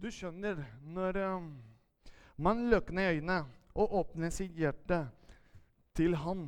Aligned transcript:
Du 0.00 0.08
skjønner, 0.10 0.64
når 0.82 1.12
man 1.28 1.50
man 2.40 2.70
løkner 2.70 3.10
øynene 3.12 3.44
og 3.74 3.94
åpner 3.94 4.30
sitt 4.32 4.56
hjerte 4.56 5.02
til 5.94 6.16
Han 6.16 6.46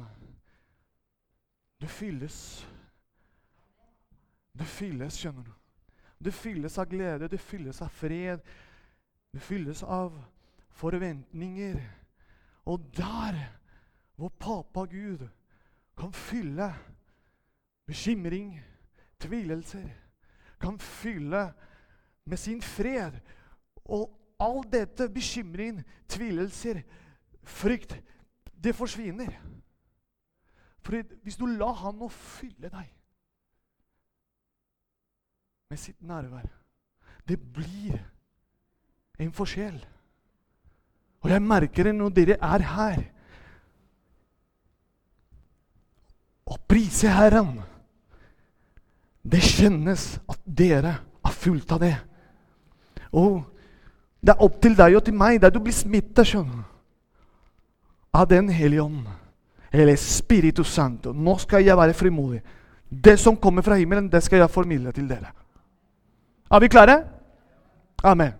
Du 1.80 1.86
fylles. 1.86 2.68
Du 4.58 4.64
fylles, 4.64 5.18
skjønner 5.18 5.42
du. 5.42 5.52
Du 6.24 6.30
fylles 6.30 6.78
av 6.78 6.86
glede, 6.86 7.28
du 7.28 7.36
fylles 7.36 7.82
av 7.82 7.88
fred. 7.88 8.40
Du 9.32 9.38
fylles 9.38 9.82
av 9.82 10.14
forventninger. 10.70 11.80
Og 12.64 12.86
der 12.96 13.40
hvor 14.16 14.28
pappa 14.28 14.84
Gud 14.84 15.28
kan 15.98 16.12
fylle 16.12 16.70
bekymring, 17.86 18.60
tvilelser, 19.20 19.88
kan 20.60 20.78
fylle 20.78 21.52
med 22.24 22.36
sin 22.38 22.62
fred 22.62 23.18
og 23.84 24.10
all 24.42 24.62
dette, 24.72 25.08
bekymring, 25.12 25.82
tvilelser, 26.10 26.82
frykt, 27.42 27.96
det 28.64 28.74
forsvinner. 28.76 29.30
For 30.82 31.02
hvis 31.22 31.38
du 31.38 31.46
lar 31.46 31.76
Han 31.78 32.02
å 32.02 32.08
fylle 32.10 32.70
deg 32.70 32.88
med 35.70 35.78
sitt 35.78 36.00
nærvær 36.02 36.48
Det 37.28 37.38
blir 37.38 38.00
en 39.22 39.30
forskjell. 39.32 39.78
Og 41.22 41.30
jeg 41.30 41.42
merker 41.46 41.86
det 41.86 41.92
når 41.94 42.14
dere 42.16 42.36
er 42.42 42.64
her. 42.66 43.02
Å 46.50 46.58
prise 46.66 47.12
Herren. 47.14 47.60
Det 49.22 49.38
kjennes 49.38 50.16
at 50.26 50.42
dere 50.42 50.96
er 50.98 51.36
fullt 51.44 51.76
av 51.76 51.84
det. 51.84 51.94
Og 53.14 53.51
det 54.22 54.30
er 54.30 54.42
opp 54.42 54.60
til 54.62 54.76
deg 54.78 54.96
og 54.96 55.04
til 55.04 55.14
meg 55.18 55.40
der 55.42 55.50
du 55.50 55.58
blir 55.60 55.74
smitta 55.74 56.22
av 58.12 58.28
Den 58.28 58.48
hellige 58.48 58.82
ånd. 58.82 59.06
Eller 59.72 59.96
Spiritus 59.96 60.68
Santo. 60.68 61.12
Nå 61.12 61.38
skal 61.38 61.64
jeg 61.64 61.76
være 61.76 61.94
frimodig. 61.94 62.42
Det 62.88 63.18
som 63.18 63.36
kommer 63.36 63.62
fra 63.62 63.74
himmelen, 63.74 64.08
det 64.12 64.22
skal 64.22 64.38
jeg 64.38 64.50
formidle 64.50 64.92
til 64.92 65.08
dere. 65.08 65.32
Er 66.50 66.60
vi 66.60 66.68
klare? 66.68 67.04
Amen. 68.04 68.32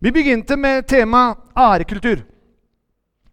Vi 0.00 0.10
begynte 0.10 0.56
med 0.56 0.82
temaet 0.82 1.36
ærekultur. 1.56 2.16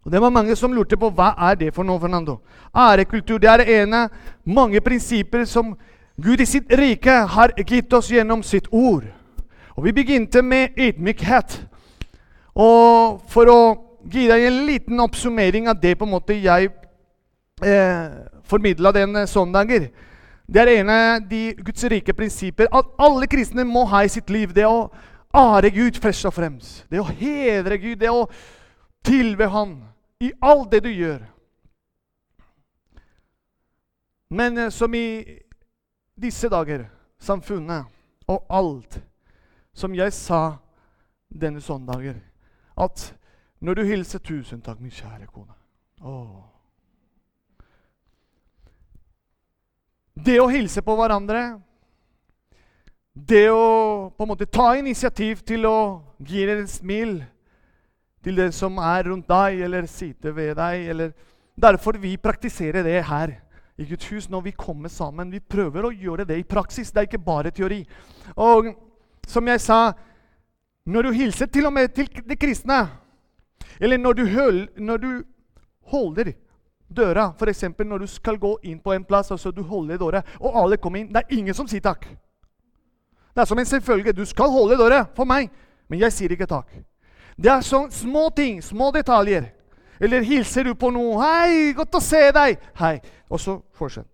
Og 0.06 0.12
Det 0.12 0.22
var 0.22 0.30
mange 0.30 0.56
som 0.56 0.74
lurte 0.74 0.98
på 0.98 1.10
hva 1.10 1.34
er 1.38 1.56
det 1.56 1.74
for 1.74 1.84
noe. 1.84 2.00
Fernando? 2.00 2.40
Ærekultur 2.76 3.38
det 3.38 3.50
er 3.50 3.84
en 3.84 3.94
av 3.94 4.10
mange 4.46 4.82
prinsipper 4.82 5.46
som 5.46 5.78
Gud 6.22 6.40
i 6.40 6.46
sitt 6.46 6.72
rike 6.78 7.12
har 7.12 7.54
gitt 7.68 7.94
oss 7.94 8.12
gjennom 8.12 8.44
sitt 8.44 8.68
ord. 8.72 9.04
Og 9.76 9.84
Vi 9.84 9.92
begynte 9.92 10.42
med 10.42 10.68
ydmykhet. 10.78 11.73
Og 12.54 13.22
For 13.30 13.50
å 13.50 13.60
gi 14.12 14.28
deg 14.30 14.48
en 14.48 14.66
liten 14.68 15.00
oppsummering 15.00 15.70
av 15.72 15.80
det 15.82 15.96
på 15.98 16.06
en 16.06 16.14
måte 16.14 16.36
jeg 16.36 16.70
eh, 17.64 18.16
formidla 18.44 18.92
den 18.92 19.16
søndager 19.28 19.88
Det 20.46 20.62
er 20.62 20.72
en 20.74 20.90
av 20.92 21.24
de 21.30 21.54
Guds 21.64 21.86
rike 21.90 22.14
prinsipper 22.14 22.68
at 22.68 22.90
alle 23.00 23.30
kristne 23.32 23.64
må 23.64 23.86
ha 23.90 24.04
i 24.04 24.12
sitt 24.12 24.30
liv. 24.30 24.52
Det 24.54 24.68
å 24.68 24.92
ære 25.34 25.72
Gud 25.74 25.98
først 26.04 26.28
og 26.30 26.36
fremst. 26.36 26.84
Det 26.92 27.00
å 27.00 27.08
hedre 27.08 27.80
Gud, 27.80 27.98
det 28.04 28.12
å 28.12 28.28
tilbe 29.04 29.48
Han 29.50 29.78
i 30.22 30.32
alt 30.42 30.70
det 30.72 30.84
du 30.84 30.92
gjør. 30.92 31.24
Men 34.30 34.58
eh, 34.58 34.70
som 34.70 34.94
i 34.94 35.24
disse 36.16 36.50
dager, 36.50 36.86
samfunnet 37.20 37.88
og 38.28 38.46
alt 38.50 39.00
som 39.74 39.96
jeg 39.96 40.14
sa 40.14 40.60
denne 41.30 41.62
søndager, 41.62 42.20
at 42.78 43.16
når 43.60 43.74
du 43.74 43.84
hilser 43.84 44.20
'Tusen 44.20 44.62
takk, 44.62 44.80
min 44.82 44.92
kjære 44.92 45.28
kone' 45.28 45.56
å. 46.04 46.44
Det 50.14 50.40
å 50.42 50.50
hilse 50.52 50.82
på 50.82 50.96
hverandre, 50.96 51.60
det 53.14 53.50
å 53.50 54.10
på 54.18 54.26
en 54.26 54.28
måte 54.30 54.46
ta 54.46 54.74
initiativ 54.78 55.42
til 55.46 55.66
å 55.66 56.02
gi 56.20 56.46
deg 56.46 56.64
et 56.64 56.70
smil 56.70 57.24
til 58.24 58.36
den 58.36 58.52
som 58.52 58.78
er 58.78 59.04
rundt 59.10 59.28
deg 59.28 59.62
eller 59.62 59.88
sitter 59.90 60.32
ved 60.32 60.56
deg. 60.58 60.90
Eller 60.90 61.14
Derfor 61.56 61.98
vi 62.02 62.18
praktiserer 62.18 62.84
det 62.84 63.04
her 63.06 63.36
i 63.78 63.86
Guds 63.86 64.08
hus 64.12 64.30
når 64.30 64.42
vi 64.42 64.52
kommer 64.52 64.90
sammen. 64.90 65.32
Vi 65.32 65.40
prøver 65.40 65.86
å 65.86 65.94
gjøre 65.94 66.26
det 66.26 66.40
i 66.40 66.48
praksis. 66.48 66.92
Det 66.92 67.04
er 67.04 67.10
ikke 67.10 67.26
bare 67.26 67.52
teori. 67.52 67.84
Og 68.36 68.74
som 69.28 69.48
jeg 69.48 69.62
sa 69.62 69.94
Når 70.86 71.04
du 71.04 71.12
hilser 71.12 71.46
til 71.46 71.66
og 71.66 71.74
med 71.74 71.94
til 71.96 72.10
de 72.30 72.36
kristne, 72.36 72.88
eller 73.80 73.98
når 73.98 74.14
du, 74.14 74.26
høl, 74.26 74.68
når 74.78 74.98
du 74.98 75.24
holder 75.92 76.34
døra, 76.96 77.34
f.eks. 77.40 77.64
når 77.80 77.98
du 77.98 78.08
skal 78.08 78.38
gå 78.38 78.58
inn 78.64 78.80
på 78.80 78.94
en 78.94 79.06
plass, 79.06 79.32
og 79.32 79.40
så 79.40 79.52
du 79.52 79.64
holder 79.64 79.98
døra, 79.98 80.22
og 80.40 80.64
alle 80.64 80.78
kommer 80.78 81.00
inn 81.00 81.14
Det 81.14 81.24
er 81.24 81.38
ingen 81.38 81.54
som 81.54 81.68
sier 81.68 81.82
takk. 81.82 82.06
Det 83.34 83.42
er 83.42 83.46
som 83.46 83.60
en 83.60 83.66
selvfølge. 83.66 84.14
Du 84.14 84.26
skal 84.26 84.52
holde 84.52 84.78
døra 84.78 85.06
for 85.16 85.26
meg, 85.26 85.50
men 85.90 86.00
jeg 86.00 86.14
sier 86.14 86.32
ikke 86.32 86.50
takk. 86.50 86.70
Det 87.38 87.50
er 87.50 87.66
sånn 87.66 87.90
små 87.92 88.30
ting, 88.36 88.62
små 88.62 88.92
detaljer. 88.94 89.50
Eller 90.00 90.22
hilser 90.22 90.64
du 90.64 90.76
på 90.76 90.92
noe 90.92 91.18
'Hei, 91.18 91.74
godt 91.74 91.96
å 91.96 92.02
se 92.02 92.32
deg.' 92.32 92.58
Hei. 92.76 93.00
Og 93.30 93.40
så 93.40 93.62
fortsett. 93.74 94.08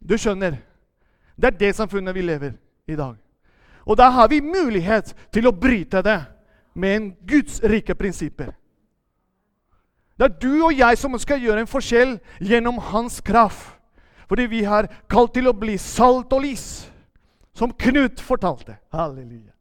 Du 0.00 0.18
skjønner. 0.18 0.58
Det 1.36 1.46
er 1.46 1.58
det 1.58 1.74
samfunnet 1.74 2.14
vi 2.14 2.22
lever 2.22 2.52
i 2.88 2.96
dag. 2.96 3.16
Og 3.86 3.96
da 3.98 4.10
har 4.10 4.28
vi 4.28 4.40
mulighet 4.42 5.14
til 5.32 5.46
å 5.46 5.54
bryte 5.54 6.02
det 6.02 6.18
med 6.74 6.96
en 6.96 7.08
Guds 7.28 7.60
rike 7.62 7.94
prinsipper. 7.94 8.50
Det 10.16 10.24
er 10.24 10.38
du 10.40 10.64
og 10.64 10.72
jeg 10.74 10.98
som 10.98 11.14
skal 11.20 11.40
gjøre 11.40 11.62
en 11.62 11.70
forskjell 11.70 12.16
gjennom 12.40 12.78
hans 12.92 13.20
kraft. 13.20 13.74
Fordi 14.26 14.48
vi 14.50 14.64
har 14.66 14.88
kalt 15.06 15.36
til 15.36 15.46
å 15.46 15.54
bli 15.54 15.76
salt 15.78 16.32
og 16.34 16.42
lys, 16.42 16.88
som 17.54 17.70
Knut 17.70 18.18
fortalte. 18.20 18.74
Halleluja. 18.90 19.52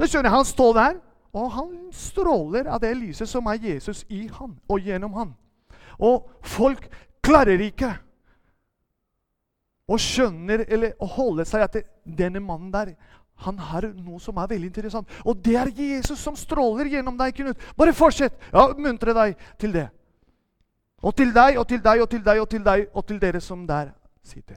Det 0.00 0.08
skjønner 0.08 0.30
jeg, 0.30 0.36
Han 0.36 0.48
står 0.48 0.72
der, 0.74 0.94
og 1.36 1.50
han 1.52 1.72
stråler 1.92 2.68
av 2.72 2.80
det 2.80 2.94
lyset 2.96 3.28
som 3.28 3.46
er 3.52 3.60
Jesus 3.60 4.04
i 4.08 4.24
han 4.38 4.54
og 4.72 4.80
gjennom 4.80 5.12
han. 5.18 5.34
Og 6.00 6.30
folk 6.40 6.86
klarer 7.24 7.60
ikke 7.60 7.92
å 9.86 9.98
skjønner 10.00 10.64
eller 10.66 10.96
holder 10.98 11.12
holde 11.16 11.46
seg 11.46 11.62
at 11.66 11.78
denne 12.04 12.42
mannen 12.42 12.72
der 12.74 12.94
han 13.44 13.58
har 13.60 13.84
noe 13.92 14.18
som 14.22 14.38
er 14.40 14.48
veldig 14.48 14.70
interessant. 14.70 15.10
Og 15.24 15.36
det 15.44 15.56
er 15.60 15.72
Jesus 15.76 16.18
som 16.18 16.36
stråler 16.40 16.88
gjennom 16.88 17.18
deg. 17.18 17.36
Knut. 17.36 17.66
Bare 17.76 17.92
fortsett! 17.92 18.38
Ja, 18.48 18.70
Muntre 18.80 19.12
deg 19.12 19.36
til 19.60 19.76
det. 19.76 19.88
Og 21.04 21.12
til 21.14 21.34
deg 21.36 21.60
og 21.60 21.68
til 21.68 21.82
deg 21.84 22.00
og 22.00 22.08
til 22.10 22.24
deg 22.24 22.40
og 22.40 22.48
til 22.48 22.64
deg 22.64 22.86
og 22.94 23.04
til 23.06 23.20
dere 23.20 23.42
som 23.44 23.66
der 23.68 23.92
sitter. 24.24 24.56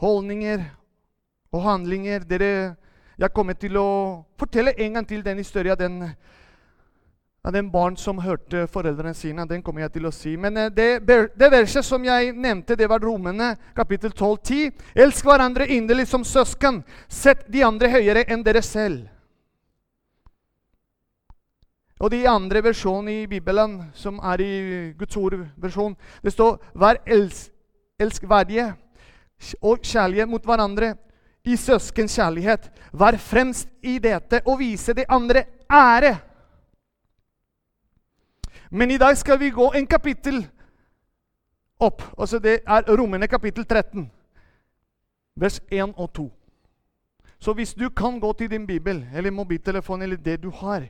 holdninger 0.00 0.64
og 1.52 1.62
handlinger. 1.62 2.24
Dere, 2.24 2.74
jeg 3.20 3.32
kommer 3.36 3.56
til 3.58 3.76
å 3.80 3.88
fortelle 4.40 4.74
en 4.80 4.98
gang 4.98 5.08
til 5.08 5.24
den 5.24 5.42
historien 5.42 5.78
den, 5.78 5.98
av 7.42 7.52
den 7.52 7.70
barn 7.70 7.96
som 7.96 8.18
hørte 8.20 8.66
foreldrene 8.68 9.14
sine. 9.16 9.46
Den 9.48 9.62
kommer 9.64 9.86
jeg 9.86 9.94
til 9.94 10.08
å 10.08 10.12
si. 10.12 10.34
Men 10.36 10.56
eh, 10.56 10.72
det, 10.72 10.88
det 11.06 11.52
verset 11.52 11.86
som 11.86 12.04
jeg 12.04 12.34
nevnte, 12.36 12.76
det 12.76 12.88
var 12.90 13.00
Romene 13.00 13.54
kapittel 13.76 14.12
12, 14.12 14.36
10. 14.44 14.74
Elsk 15.06 15.24
hverandre 15.24 15.68
inderlig 15.72 16.06
som 16.10 16.26
søsken. 16.26 16.82
Sett 17.08 17.46
de 17.48 17.64
andre 17.64 17.88
høyere 17.92 18.26
enn 18.28 18.44
dere 18.44 18.62
selv. 18.64 19.08
Og 22.00 22.08
de 22.12 22.22
andre 22.28 22.62
versjonene 22.64 23.22
i 23.22 23.28
Bibelen, 23.28 23.74
som 23.92 24.20
er 24.24 24.40
i 24.40 24.52
Guds 24.96 25.16
ord-versjon, 25.20 25.96
det 26.24 26.32
står 26.32 26.56
'vær 26.72 26.96
elsk, 27.04 27.52
elskverdige' 28.00 28.72
og 29.60 29.84
kjærlige 29.84 30.26
mot 30.26 30.44
hverandre 30.44 30.94
i 31.44 31.56
søskenkjærlighet. 31.56 32.70
Vær 32.92 33.16
fremst 33.16 33.68
i 33.82 33.98
dette 33.98 34.40
og 34.46 34.58
vise 34.60 34.92
de 34.92 35.04
andre 35.08 35.44
ære. 35.70 36.16
Men 38.70 38.90
i 38.90 38.98
dag 38.98 39.16
skal 39.18 39.38
vi 39.38 39.50
gå 39.50 39.72
en 39.74 39.86
kapittel 39.86 40.44
opp. 41.80 42.02
Altså 42.18 42.38
det 42.38 42.60
er 42.66 42.86
Romene 42.98 43.26
kapittel 43.26 43.64
13, 43.64 44.10
vers 45.36 45.60
1 45.70 45.94
og 45.96 46.12
2. 46.14 46.30
Så 47.40 47.52
hvis 47.52 47.74
du 47.74 47.88
kan 47.88 48.20
gå 48.20 48.32
til 48.32 48.50
din 48.50 48.66
bibel 48.66 49.06
eller 49.14 49.30
mobiltelefon 49.30 50.02
eller 50.02 50.16
det 50.16 50.42
du 50.42 50.50
har 50.50 50.88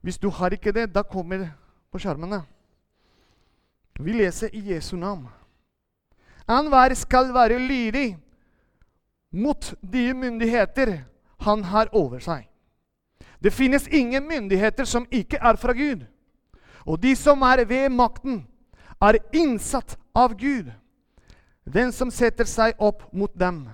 Hvis 0.00 0.18
du 0.18 0.30
har 0.30 0.50
ikke 0.50 0.72
det, 0.72 0.94
da 0.94 1.02
kommer 1.02 1.38
det 1.38 1.50
på 1.92 1.98
skjermene. 1.98 2.42
Vi 4.00 4.12
leser 4.12 4.48
i 4.52 4.72
Jesu 4.72 4.96
navn. 4.96 5.28
Enhver 6.48 6.94
skal 6.94 7.34
være 7.34 7.58
lydig 7.58 8.16
mot 9.32 9.74
de 9.92 10.14
myndigheter 10.14 11.04
han 11.40 11.64
har 11.64 11.88
over 11.92 12.18
seg. 12.18 12.48
Det 13.44 13.52
finnes 13.52 13.86
ingen 13.88 14.26
myndigheter 14.28 14.84
som 14.84 15.06
ikke 15.10 15.36
er 15.36 15.56
fra 15.56 15.72
Gud. 15.72 16.06
Og 16.86 17.00
de 17.02 17.14
som 17.16 17.42
er 17.42 17.64
ved 17.68 17.88
makten, 17.92 18.46
er 19.00 19.18
innsatt 19.32 19.96
av 20.14 20.34
Gud. 20.38 20.70
Den 21.64 21.92
som 21.92 22.10
setter 22.10 22.48
seg 22.48 22.76
opp 22.78 23.04
mot 23.12 23.32
dem, 23.38 23.68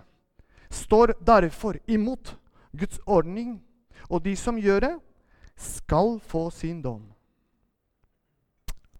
står 0.70 1.14
derfor 1.26 1.78
imot 1.86 2.34
Guds 2.76 3.00
ordning, 3.06 3.60
og 4.10 4.24
de 4.24 4.36
som 4.36 4.58
gjør 4.58 4.80
det, 4.80 4.94
skal 5.56 6.18
få 6.20 6.50
sin 6.50 6.82
dom. 6.82 7.02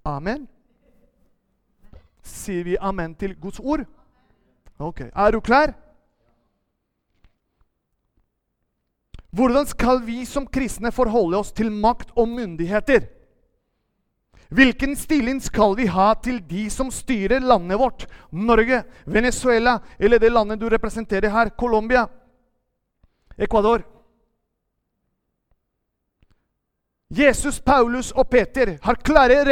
Amen. 0.07 0.47
Sier 2.23 2.65
vi 2.65 2.79
amen 2.81 3.15
til 3.15 3.37
Guds 3.39 3.61
ord? 3.61 3.85
Ok. 4.79 5.01
Er 5.13 5.31
du 5.31 5.41
klar? 5.41 5.75
Hvordan 9.37 9.67
skal 9.67 10.01
vi 10.07 10.25
som 10.25 10.47
kristne 10.47 10.93
forholde 10.93 11.37
oss 11.37 11.53
til 11.53 11.71
makt 11.71 12.15
og 12.17 12.29
myndigheter? 12.29 13.05
Hvilken 14.49 14.97
stilling 14.97 15.41
skal 15.43 15.75
vi 15.77 15.89
ha 15.91 16.13
til 16.23 16.39
de 16.49 16.69
som 16.71 16.91
styrer 16.91 17.43
landet 17.43 17.79
vårt? 17.79 18.07
Norge, 18.31 18.85
Venezuela 19.05 19.81
eller 19.99 20.23
det 20.23 20.31
landet 20.31 20.61
du 20.61 20.69
representerer 20.71 21.31
her, 21.31 21.51
Colombia, 21.59 22.07
Ecuador? 23.37 23.83
Jesus, 27.09 27.61
Paulus 27.61 28.13
og 28.13 28.29
Peter 28.31 28.79
har 28.83 28.95
klare 28.95 29.45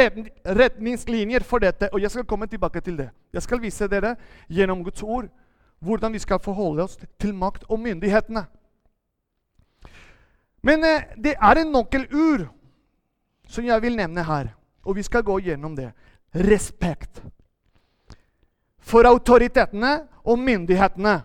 retningslinjer 0.43 1.43
for 1.43 1.59
dette. 1.63 1.89
og 1.93 2.01
Jeg 2.01 2.11
skal 2.11 2.25
komme 2.25 2.47
tilbake 2.47 2.81
til 2.81 2.97
det. 2.97 3.09
Jeg 3.33 3.41
skal 3.41 3.61
vise 3.61 3.87
dere 3.87 4.15
gjennom 4.49 4.83
Guds 4.83 5.03
ord 5.03 5.29
hvordan 5.79 6.13
vi 6.13 6.19
skal 6.19 6.39
forholde 6.39 6.83
oss 6.83 6.97
til 7.19 7.33
makt 7.33 7.63
og 7.69 7.79
myndighetene. 7.79 8.45
Men 10.65 10.83
eh, 10.83 11.03
det 11.17 11.35
er 11.37 11.61
en 11.61 11.71
nøkkelur 11.71 12.47
som 13.47 13.65
jeg 13.65 13.81
vil 13.81 13.95
nevne 13.95 14.23
her. 14.23 14.55
Og 14.85 14.95
vi 14.95 15.03
skal 15.03 15.25
gå 15.25 15.39
gjennom 15.47 15.75
det. 15.75 15.91
Respekt 16.31 17.21
for 18.85 19.07
autoritetene 19.09 20.05
og 20.25 20.39
myndighetene. 20.39 21.19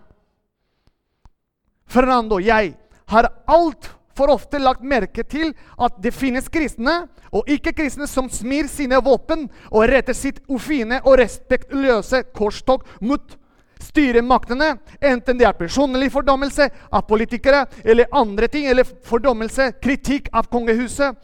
Fernando, 1.91 2.39
jeg 2.39 2.73
har 3.11 3.27
altfor 3.51 4.31
ofte 4.33 4.61
lagt 4.61 4.85
merke 4.87 5.23
til 5.27 5.51
at 5.77 5.99
det 6.01 6.13
finnes 6.15 6.47
kristne 6.49 7.03
og 7.31 7.49
ikke-kristne 7.51 8.07
som 8.09 8.29
smir 8.31 8.69
sine 8.71 8.99
våpen 9.03 9.45
og 9.69 9.85
retter 9.91 10.15
sitt 10.17 10.39
ufine 10.49 11.01
og 11.03 11.19
respektløse 11.21 12.23
korstog 12.35 12.87
mot 13.03 13.37
styremaktene, 13.81 14.75
enten 15.01 15.39
det 15.39 15.47
er 15.47 15.57
personlig 15.57 16.11
fordommelse 16.13 16.67
av 16.93 17.05
politikere 17.09 17.65
eller 17.83 18.11
andre 18.13 18.47
ting, 18.51 18.67
eller 18.69 18.85
fordommelse, 18.85 19.71
kritikk 19.81 20.29
av 20.37 20.49
kongehuset 20.53 21.17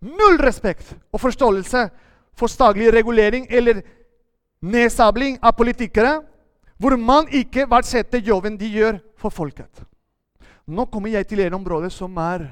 Null 0.00 0.38
respekt 0.38 0.92
og 1.12 1.20
forståelse 1.20 1.88
for 2.38 2.50
staglig 2.50 2.92
regulering 2.94 3.46
eller 3.50 3.82
nedsabling 4.62 5.38
av 5.42 5.56
politikere, 5.58 6.20
hvor 6.78 6.94
man 6.96 7.26
ikke 7.34 7.66
verdsetter 7.70 8.22
jobben 8.22 8.58
de 8.58 8.70
gjør 8.70 9.00
for 9.18 9.34
folket. 9.34 9.82
Nå 10.66 10.84
kommer 10.86 11.10
jeg 11.10 11.26
til 11.26 11.42
en 11.42 11.58
område 11.58 11.90
som 11.90 12.14
er 12.22 12.46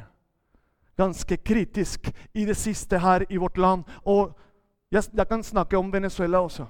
ganske 0.99 1.37
kritisk 1.37 2.09
i 2.35 2.47
det 2.49 2.57
siste 2.57 2.99
her 2.99 3.27
i 3.29 3.37
vårt 3.37 3.59
land. 3.59 3.85
Og 4.05 4.33
jeg, 4.91 5.05
jeg 5.13 5.29
kan 5.29 5.45
snakke 5.45 5.79
om 5.79 5.93
Venezuela 5.93 6.41
også. 6.41 6.67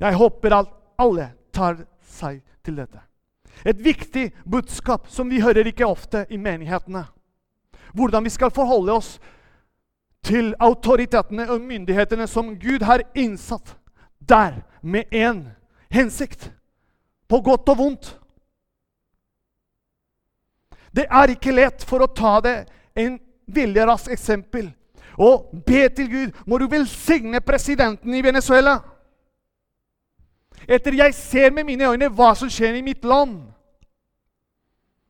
Jeg 0.00 0.18
håper 0.18 0.56
at 0.56 0.70
alle 0.98 1.28
tar 1.54 1.84
seg 2.02 2.40
til 2.64 2.80
dette. 2.80 2.98
Et 3.68 3.78
viktig 3.78 4.32
budskap 4.48 5.06
som 5.12 5.28
vi 5.30 5.42
hører 5.44 5.68
ikke 5.68 5.86
ofte 5.86 6.24
i 6.30 6.40
menighetene 6.40 7.04
hvordan 7.92 8.24
vi 8.24 8.30
skal 8.30 8.50
forholde 8.50 8.92
oss 8.92 9.20
til 10.24 10.54
autoritetene 10.60 11.48
og 11.50 11.60
myndighetene 11.60 12.26
som 12.26 12.54
Gud 12.60 12.82
har 12.86 13.02
innsatt 13.14 13.76
der 14.28 14.62
med 14.82 15.04
én 15.12 15.44
hensikt. 15.90 16.52
På 17.28 17.40
godt 17.40 17.68
og 17.68 17.78
vondt. 17.78 18.18
Det 20.96 21.06
er 21.10 21.32
ikke 21.32 21.54
lett 21.56 21.84
for 21.88 22.04
å 22.04 22.12
ta 22.12 22.40
det 22.44 22.56
en 22.96 23.18
veldig 23.46 23.88
eksempel 24.12 24.68
og 25.18 25.62
be 25.66 25.88
til 25.88 26.10
Gud 26.10 26.42
må 26.46 26.58
du 26.58 26.66
velsigne 26.70 27.40
presidenten 27.40 28.14
i 28.14 28.22
Venezuela. 28.24 28.78
Etter 30.68 30.94
jeg 30.94 31.14
ser 31.14 31.50
med 31.50 31.64
mine 31.64 31.88
øyne 31.90 32.08
hva 32.08 32.32
som 32.38 32.50
skjer 32.50 32.78
i 32.78 32.84
mitt 32.84 33.04
land. 33.04 33.40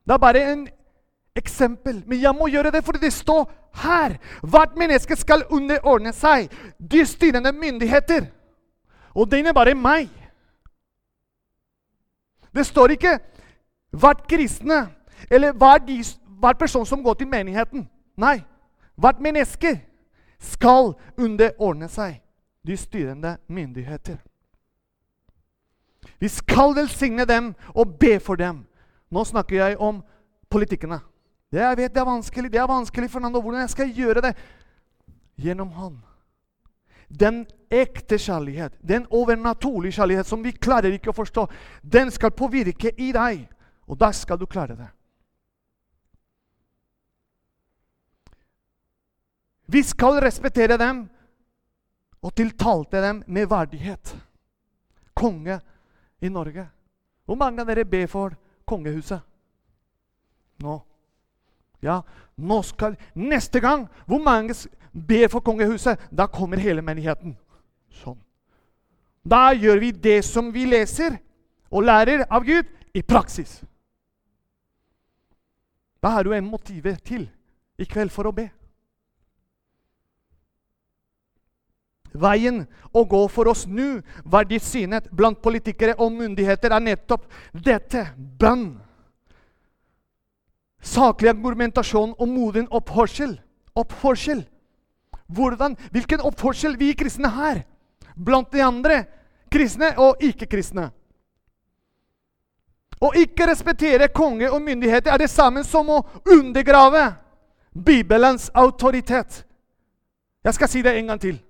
Det 0.07 0.15
er 0.15 0.19
bare 0.19 0.45
en 0.53 0.69
eksempel. 1.37 2.03
Men 2.07 2.21
jeg 2.21 2.35
må 2.35 2.47
gjøre 2.47 2.71
det 2.71 2.85
fordi 2.85 2.99
det 2.99 3.13
står 3.13 3.51
her. 3.85 4.17
Hvert 4.43 4.77
menneske 4.77 5.17
skal 5.17 5.45
underordne 5.51 6.13
seg 6.13 6.51
de 6.79 7.07
styrende 7.07 7.53
myndigheter. 7.53 8.27
Og 9.15 9.31
det 9.31 9.43
innebærer 9.43 9.75
meg. 9.75 10.09
Det 12.55 12.67
står 12.67 12.97
ikke 12.97 13.19
hvert 13.91 14.27
kristne 14.29 14.89
eller 15.31 15.53
hver, 15.53 15.79
de, 15.79 16.05
hver 16.41 16.53
person 16.53 16.87
som 16.87 17.03
går 17.05 17.15
til 17.15 17.29
menigheten. 17.29 17.89
Nei. 18.17 18.43
Hvert 18.97 19.21
menneske 19.21 19.81
skal 20.39 20.93
underordne 21.19 21.89
seg 21.89 22.21
de 22.67 22.77
styrende 22.77 23.37
myndigheter. 23.49 24.17
Vi 26.21 26.29
skal 26.29 26.77
velsigne 26.77 27.25
dem 27.25 27.55
og 27.75 27.99
be 27.99 28.21
for 28.21 28.35
dem. 28.35 28.65
Nå 29.11 29.25
snakker 29.25 29.57
jeg 29.57 29.79
om 29.79 30.03
politikkene. 30.51 31.01
Det 31.53 31.61
jeg 31.61 31.77
vet 31.77 31.93
det 31.93 32.01
er 32.01 32.09
vanskelig, 32.09 32.51
det 32.53 32.61
er 32.63 32.71
vanskelig, 32.71 33.11
Fernando. 33.13 33.41
Hvordan 33.45 33.61
jeg 33.61 33.75
skal 33.75 33.93
gjøre 33.93 34.25
det? 34.25 34.33
Gjennom 35.37 35.73
Han. 35.77 35.99
Den 37.13 37.43
ekte 37.69 38.17
kjærlighet, 38.17 38.79
den 38.81 39.05
overnaturlige 39.11 39.99
kjærlighet 39.99 40.27
som 40.27 40.41
vi 40.45 40.55
klarer 40.57 40.95
ikke 40.97 41.11
å 41.13 41.17
forstå, 41.17 41.45
den 41.85 42.09
skal 42.13 42.33
påvirke 42.33 42.95
i 42.97 43.11
deg. 43.13 43.43
Og 43.85 43.99
da 44.01 44.09
skal 44.17 44.41
du 44.41 44.47
klare 44.49 44.77
det. 44.79 44.89
Vi 49.73 49.83
skal 49.85 50.21
respektere 50.25 50.79
dem 50.81 51.05
og 52.23 52.33
tiltalte 52.37 53.01
dem 53.03 53.23
med 53.27 53.51
verdighet. 53.51 54.15
Konge 55.13 55.59
i 56.21 56.29
Norge. 56.29 56.65
Hvor 57.25 57.37
mange 57.37 57.61
av 57.61 57.69
dere 57.69 57.85
ber 57.89 58.09
for 58.09 58.37
kongehuset 58.69 59.21
nå? 60.65 60.79
Ja, 61.83 62.01
nå 62.37 62.63
skal, 62.63 62.97
Neste 63.15 63.61
gang 63.61 63.89
hvor 64.07 64.23
mange 64.23 64.55
ber 64.93 65.29
for 65.33 65.41
kongehuset, 65.41 65.99
da 66.11 66.27
kommer 66.27 66.61
hele 66.61 66.83
menigheten. 66.85 67.37
Sånn. 68.03 68.19
Da 69.25 69.53
gjør 69.55 69.81
vi 69.81 69.93
det 69.93 70.21
som 70.27 70.51
vi 70.53 70.67
leser 70.69 71.17
og 71.73 71.87
lærer 71.89 72.27
av 72.31 72.45
Gud, 72.47 72.69
i 72.93 73.01
praksis. 73.01 73.63
Da 76.03 76.11
har 76.13 76.27
du 76.27 76.35
en 76.37 76.45
motiv 76.45 76.85
til 77.07 77.25
i 77.81 77.87
kveld 77.89 78.13
for 78.13 78.29
å 78.29 78.35
be. 78.37 78.51
Veien 82.13 82.67
å 82.93 83.05
gå 83.09 83.23
for 83.33 83.49
oss 83.49 83.65
nå, 83.65 84.03
verdisynet 84.29 85.09
blant 85.09 85.41
politikere 85.41 85.95
og 85.97 86.13
myndigheter, 86.13 86.75
er 86.75 86.85
nettopp 86.85 87.25
dette 87.57 88.11
bønn 88.17 88.75
saklig 90.83 91.31
argumentasjon 91.31 92.15
og 92.19 92.29
modig 92.29 92.67
oppførsel. 92.71 93.37
Oppførsel. 93.75 94.45
Hvordan, 95.33 95.77
hvilken 95.91 96.21
oppførsel 96.21 96.77
vi 96.79 96.93
kristne 96.99 97.31
har 97.33 97.63
blant 98.17 98.53
de 98.53 98.63
andre 98.63 99.05
kristne 99.53 99.95
og 100.01 100.21
ikke-kristne. 100.21 100.91
Å 103.03 103.09
ikke 103.19 103.49
respektere 103.51 104.13
konge 104.15 104.51
og 104.51 104.63
myndigheter 104.63 105.11
er 105.15 105.23
det 105.25 105.31
samme 105.31 105.65
som 105.67 105.89
å 105.91 106.03
undergrave 106.31 107.09
Bibelens 107.73 108.51
autoritet. 108.55 109.43
Jeg 110.45 110.55
skal 110.55 110.71
si 110.71 110.83
det 110.83 110.95
en 110.99 111.11
gang 111.11 111.23
til. 111.23 111.41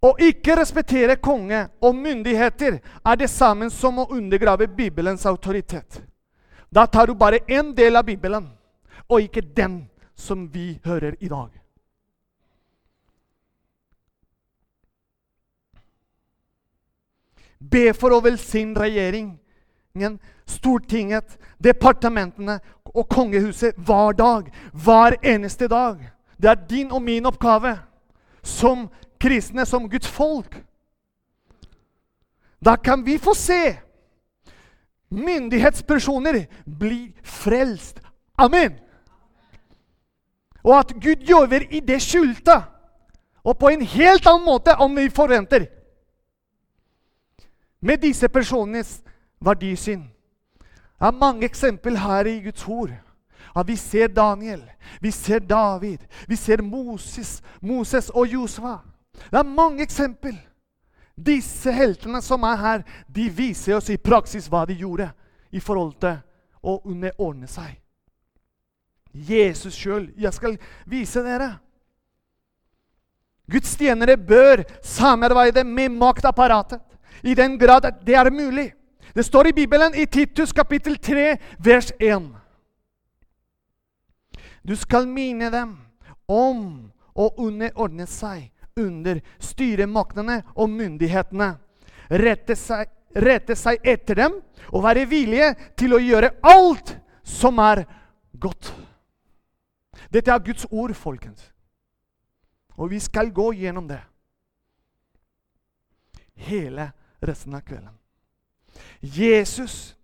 Å 0.00 0.14
ikke 0.24 0.56
respektere 0.56 1.18
konge 1.20 1.66
og 1.84 1.94
myndigheter 1.94 2.78
er 2.80 3.20
det 3.20 3.28
samme 3.30 3.68
som 3.70 3.98
å 4.00 4.08
undergrave 4.16 4.66
Bibelens 4.66 5.26
autoritet. 5.28 6.00
Da 6.70 6.86
tar 6.86 7.06
du 7.06 7.14
bare 7.14 7.38
én 7.48 7.74
del 7.74 7.96
av 7.96 8.04
Bibelen, 8.04 8.48
og 9.08 9.20
ikke 9.20 9.42
den 9.56 9.88
som 10.14 10.46
vi 10.52 10.80
hører 10.84 11.16
i 11.20 11.28
dag. 11.28 11.50
Be 17.60 17.90
for 17.92 18.14
å 18.14 18.22
velsigne 18.24 18.78
regjeringen, 18.80 20.18
Stortinget, 20.50 21.36
departementene 21.62 22.58
og 22.94 23.08
kongehuset 23.10 23.76
hver 23.76 24.16
dag. 24.18 24.48
Hver 24.72 25.16
eneste 25.22 25.68
dag. 25.68 26.00
Det 26.40 26.50
er 26.50 26.66
din 26.70 26.92
og 26.92 27.02
min 27.02 27.26
oppgave 27.26 27.76
som 28.42 28.88
kristne, 29.20 29.66
som 29.66 29.88
Guds 29.90 30.08
folk. 30.08 30.56
Da 32.64 32.76
kan 32.76 33.04
vi 33.06 33.18
få 33.18 33.34
se 33.34 33.78
myndighetspersoner 35.10 36.46
blir 36.64 37.12
frelst. 37.22 38.00
Amen! 38.38 38.78
Og 40.64 40.78
at 40.78 40.92
Gud 41.02 41.24
gjør 41.26 41.66
i 41.70 41.80
det 41.80 42.02
skjulte. 42.02 42.62
Og 43.44 43.58
på 43.58 43.68
en 43.68 43.82
helt 43.82 44.26
annen 44.26 44.44
måte 44.44 44.76
om 44.76 44.96
vi 44.96 45.08
forventer. 45.08 45.66
Med 47.80 48.02
disse 48.02 48.28
personenes 48.28 49.00
verdisyn. 49.40 50.02
Det 51.00 51.06
er 51.06 51.16
mange 51.16 51.44
eksempel 51.44 51.96
her 51.98 52.28
i 52.28 52.40
Guds 52.44 52.68
ord. 52.68 52.90
At 53.56 53.68
vi 53.68 53.76
ser 53.76 54.08
Daniel, 54.08 54.62
vi 55.00 55.10
ser 55.10 55.38
David, 55.38 55.98
vi 56.28 56.36
ser 56.36 56.62
Moses, 56.62 57.42
Moses 57.60 58.10
og 58.10 58.26
Josva. 58.32 58.76
Det 59.30 59.38
er 59.38 59.42
mange 59.42 59.82
eksempel. 59.82 60.38
Disse 61.20 61.72
heltene 61.74 62.22
som 62.24 62.44
er 62.48 62.60
her, 62.60 62.82
de 63.08 63.28
viser 63.28 63.76
oss 63.76 63.90
i 63.92 64.00
praksis 64.00 64.48
hva 64.48 64.64
de 64.68 64.78
gjorde 64.80 65.10
i 65.52 65.60
forhold 65.60 65.94
til 66.00 66.16
å 66.64 66.78
underordne 66.88 67.48
seg. 67.50 67.74
Jesus 69.12 69.74
sjøl. 69.74 70.08
Jeg 70.16 70.32
skal 70.32 70.56
vise 70.88 71.22
dere. 71.24 71.50
Guds 73.50 73.72
tjenere 73.76 74.14
bør 74.16 74.62
samarbeide 74.86 75.64
med 75.66 75.90
maktapparatet 75.98 76.80
i 77.26 77.34
den 77.34 77.58
grad 77.58 77.88
det 78.06 78.14
er 78.14 78.30
mulig. 78.30 78.70
Det 79.14 79.24
står 79.26 79.50
i 79.50 79.52
Bibelen 79.52 79.94
i 79.98 80.06
Titus 80.06 80.52
kapittel 80.52 80.96
3, 80.96 81.34
vers 81.58 81.90
1. 81.98 82.30
Du 84.62 84.76
skal 84.76 85.08
mine 85.08 85.50
dem 85.50 85.74
om 86.30 86.62
å 87.18 87.26
underordne 87.42 88.06
seg 88.06 88.52
under 88.80 89.20
styremaktene 89.42 90.40
og 90.56 90.70
myndighetene. 90.72 91.52
Rette 92.10 92.56
seg, 92.58 92.88
rette 93.14 93.56
seg 93.58 93.84
etter 93.86 94.18
dem 94.24 94.38
og 94.70 94.84
være 94.84 95.06
villige 95.10 95.52
til 95.78 95.94
å 95.94 96.02
gjøre 96.02 96.34
alt 96.46 96.96
som 97.26 97.60
er 97.62 97.84
godt. 98.32 98.72
Dette 100.10 100.32
er 100.32 100.42
Guds 100.42 100.66
ord, 100.70 100.94
folkens. 100.94 101.50
Og 102.80 102.90
vi 102.90 103.00
skal 103.02 103.30
gå 103.34 103.52
gjennom 103.60 103.86
det 103.90 104.00
hele 106.40 106.90
resten 107.20 107.54
av 107.54 107.64
kvelden. 107.66 107.94
Jesus 109.00 109.94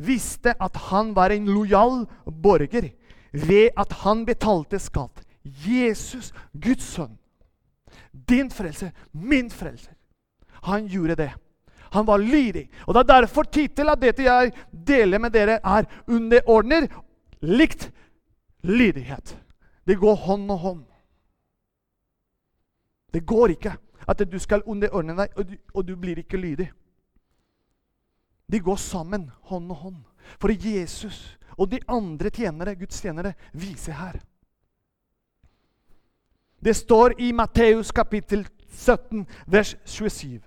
visste 0.00 0.54
at 0.60 0.76
han 0.90 1.14
var 1.16 1.32
en 1.32 1.48
lojal 1.48 2.04
borger 2.24 2.90
ved 3.32 3.70
at 3.78 3.92
han 4.04 4.24
betalte 4.28 4.80
skatt. 4.80 5.22
Jesus, 5.42 6.34
Guds 6.52 6.84
sønn, 6.84 7.16
din 8.12 8.50
frelser, 8.50 8.90
min 9.12 9.50
frelser. 9.50 9.94
Han 10.62 10.86
gjorde 10.86 11.14
det. 11.14 11.32
Han 11.92 12.06
var 12.06 12.18
lydig. 12.18 12.70
Og 12.86 12.94
Det 12.94 13.00
er 13.00 13.20
derfor 13.20 13.42
tittelen 13.42 13.90
av 13.90 14.00
dette 14.00 14.22
jeg 14.22 14.52
deler 14.70 15.18
med 15.18 15.32
dere, 15.32 15.60
er 15.64 15.86
'Underordner 16.06 16.88
likt 17.40 17.90
lydighet'. 18.62 19.36
Det 19.86 19.98
går 19.98 20.14
hånd 20.14 20.50
og 20.50 20.58
hånd. 20.58 20.84
Det 23.12 23.26
går 23.26 23.48
ikke 23.48 23.76
at 24.08 24.32
du 24.32 24.38
skal 24.38 24.62
underordne 24.66 25.16
deg, 25.16 25.28
og 25.36 25.48
du, 25.48 25.56
og 25.74 25.86
du 25.88 25.96
blir 25.96 26.18
ikke 26.18 26.36
lydig. 26.36 26.70
De 28.52 28.60
går 28.60 28.76
sammen, 28.76 29.30
hånd 29.42 29.70
og 29.70 29.76
hånd. 29.76 30.04
For 30.38 30.50
Jesus 30.50 31.38
og 31.58 31.70
de 31.70 31.80
andre 31.88 32.30
tjenere, 32.30 32.74
Guds 32.74 33.00
tjenere, 33.00 33.34
viser 33.52 33.92
her. 33.92 34.20
Det 36.64 36.74
står 36.76 37.20
i 37.20 37.32
Matteus 37.32 37.90
kapittel 37.92 38.46
17, 38.68 39.26
vers 39.46 39.76
27. 39.84 40.40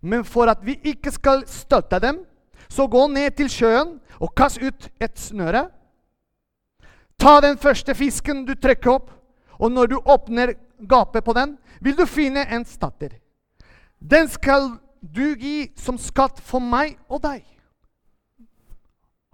Men 0.00 0.24
for 0.24 0.48
at 0.48 0.62
vi 0.64 0.78
ikke 0.84 1.12
skal 1.12 1.44
støtte 1.48 2.00
dem, 2.00 2.22
så 2.68 2.86
gå 2.86 3.06
ned 3.12 3.36
til 3.36 3.50
sjøen 3.52 3.98
og 4.20 4.34
kast 4.36 4.62
ut 4.62 4.88
et 5.00 5.18
snøre. 5.20 5.66
Ta 7.20 7.40
den 7.40 7.58
første 7.58 7.94
fisken 7.94 8.44
du 8.48 8.54
trekker 8.54 8.96
opp, 8.96 9.12
og 9.60 9.72
når 9.72 9.92
du 9.92 9.96
åpner 10.04 10.54
gapet 10.88 11.24
på 11.24 11.32
den, 11.36 11.56
vil 11.80 11.96
du 11.96 12.04
finne 12.06 12.44
en 12.52 12.64
statter. 12.64 13.16
Den 14.00 14.28
skal 14.28 14.74
du 15.00 15.36
gi 15.38 15.70
som 15.80 15.98
skatt 16.00 16.40
for 16.44 16.60
meg 16.60 16.96
og 17.08 17.22
deg. 17.24 17.44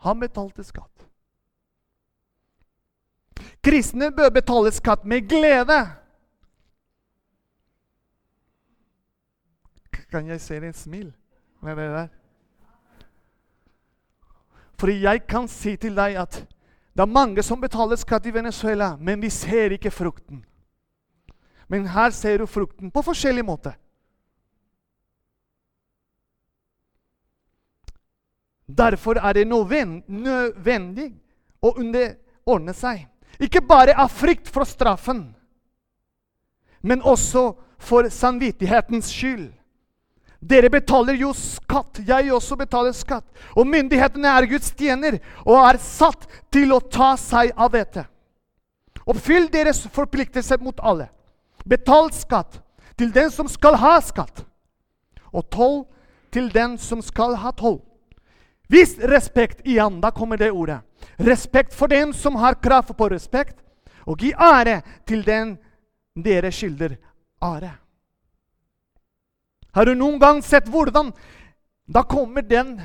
Han 0.03 0.21
betalte 0.23 0.65
skatt. 0.67 0.92
Kristne 3.65 4.11
bør 4.13 4.31
betale 4.35 4.73
skatt 4.73 5.05
med 5.05 5.29
glede. 5.29 5.81
Kan 10.13 10.27
jeg 10.29 10.41
se 10.41 10.57
en 10.57 10.75
smil 10.77 11.13
med 11.63 11.77
det 11.77 11.89
der? 11.91 12.09
For 14.81 14.91
jeg 14.91 15.27
kan 15.31 15.47
si 15.49 15.77
til 15.77 15.95
deg 15.97 16.17
at 16.19 16.43
det 16.93 17.01
er 17.01 17.09
mange 17.09 17.43
som 17.43 17.61
betaler 17.61 17.97
skatt 17.97 18.27
i 18.27 18.35
Venezuela, 18.35 18.97
men 19.01 19.23
vi 19.23 19.31
ser 19.31 19.73
ikke 19.73 19.91
frukten. 19.91 20.43
Men 21.69 21.87
her 21.87 22.11
ser 22.11 22.43
du 22.43 22.47
frukten 22.47 22.91
på 22.91 23.03
forskjellig 23.03 23.45
måte. 23.45 23.73
Derfor 28.69 29.17
er 29.23 29.33
det 29.33 29.47
nødvendig 29.49 31.09
å 31.63 31.73
underordne 31.79 32.75
seg. 32.77 33.07
Ikke 33.43 33.63
bare 33.65 33.97
av 33.99 34.13
frykt 34.15 34.51
for 34.53 34.69
straffen, 34.69 35.33
men 36.83 37.03
også 37.03 37.53
for 37.83 38.07
samvittighetens 38.11 39.11
skyld. 39.11 39.51
Dere 40.43 40.71
betaler 40.71 41.15
jo 41.15 41.31
skatt. 41.39 42.01
Jeg 42.07 42.33
også 42.35 42.57
betaler 42.59 42.95
skatt. 42.95 43.27
Og 43.55 43.67
myndighetene 43.71 44.27
er 44.27 44.49
Guds 44.51 44.73
tjener 44.75 45.21
og 45.45 45.55
er 45.61 45.79
satt 45.79 46.27
til 46.51 46.75
å 46.75 46.81
ta 46.83 47.13
seg 47.19 47.53
av 47.55 47.71
dette. 47.75 48.03
Oppfyll 49.07 49.47
deres 49.51 49.85
forpliktelser 49.95 50.59
mot 50.63 50.79
alle. 50.83 51.09
Betal 51.67 52.11
skatt 52.15 52.59
til 52.99 53.15
den 53.15 53.31
som 53.31 53.49
skal 53.51 53.79
ha 53.79 53.97
skatt, 54.03 54.43
og 55.33 55.47
toll 55.51 55.77
til 56.35 56.51
den 56.53 56.77
som 56.79 57.03
skal 57.03 57.37
ha 57.39 57.53
toll. 57.55 57.81
Vis 58.71 58.97
respekt 58.99 59.63
igjen. 59.67 60.01
Da 60.03 60.11
kommer 60.11 60.39
det 60.41 60.51
ordet. 60.51 60.81
Respekt 61.19 61.75
for 61.75 61.89
den 61.89 62.13
som 62.13 62.37
har 62.37 62.61
krav 62.63 62.95
på 62.97 63.09
respekt, 63.09 63.59
og 64.07 64.19
gi 64.19 64.33
ære 64.33 64.81
til 65.07 65.23
den 65.27 65.57
dere 66.25 66.53
skylder 66.53 66.97
ære. 67.43 67.73
Har 69.73 69.85
du 69.85 69.95
noen 69.95 70.21
gang 70.21 70.43
sett 70.45 70.69
hvordan 70.69 71.13
Da 71.93 72.03
kommer 72.03 72.43
den 72.43 72.81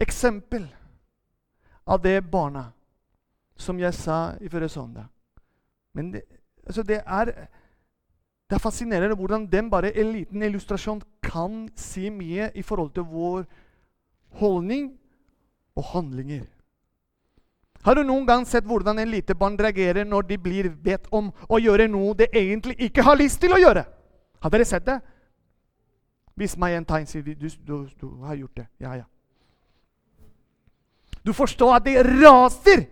eksempel 0.00 0.64
av 1.86 2.00
det 2.02 2.22
barna 2.30 2.72
som 3.56 3.78
jeg 3.78 3.94
sa 3.94 4.32
i 4.40 4.48
forrige 4.48 4.72
søndag. 4.72 5.04
Men 5.94 6.12
det, 6.12 6.22
altså 6.66 6.82
det, 6.82 7.02
er, 7.06 7.24
det 8.48 8.56
er 8.56 8.62
fascinerende 8.62 9.14
hvordan 9.14 9.46
den 9.46 9.70
bare 9.70 9.92
en 9.92 10.12
liten 10.12 10.42
illustrasjon 10.42 11.02
kan 11.22 11.68
si 11.76 12.08
mye 12.10 12.50
i 12.54 12.62
forhold 12.62 12.90
til 12.96 13.02
vår 13.02 13.44
holdning 14.40 14.90
og 15.76 15.84
handlinger. 15.92 16.46
Har 17.82 17.96
du 17.96 18.02
noen 18.04 18.26
gang 18.28 18.44
sett 18.44 18.66
hvordan 18.68 18.98
en 19.00 19.08
lite 19.10 19.34
barn 19.34 19.56
reagerer 19.58 20.04
når 20.04 20.26
de 20.28 20.36
blir 20.38 20.68
bedt 20.68 21.06
om 21.16 21.30
å 21.48 21.60
gjøre 21.60 21.88
noe 21.88 22.12
de 22.18 22.28
egentlig 22.28 22.76
ikke 22.88 23.04
har 23.06 23.16
lyst 23.16 23.40
til 23.40 23.54
å 23.56 23.60
gjøre? 23.60 23.86
Har 24.40 24.52
dere 24.52 24.66
sett 24.68 24.84
det? 24.84 24.98
Vis 26.36 26.56
meg 26.60 26.76
en 26.76 26.86
tegn, 26.88 27.08
sier 27.08 27.24
du, 27.24 27.34
du, 27.36 27.74
du 28.00 28.06
har 28.24 28.36
gjort 28.36 28.62
det. 28.62 28.66
Ja, 28.80 28.94
ja. 29.00 29.08
Du 31.24 31.32
forstår 31.36 31.76
at 31.76 31.84
det 31.84 32.00
raser 32.04 32.86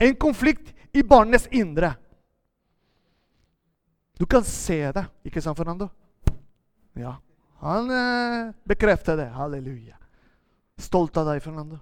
en 0.00 0.16
konflikt 0.16 0.72
i 0.96 1.02
barnets 1.04 1.48
indre. 1.52 1.94
Du 4.18 4.26
kan 4.30 4.44
se 4.46 4.78
det, 4.94 5.04
ikke 5.26 5.42
sant, 5.42 5.58
Fernando? 5.58 5.88
Ja. 6.96 7.16
Han 7.64 7.90
eh, 7.90 8.52
bekrefter 8.68 9.16
det. 9.18 9.26
Halleluja. 9.34 9.96
Stolt 10.80 11.16
av 11.16 11.28
deg, 11.32 11.42
Fernando. 11.42 11.80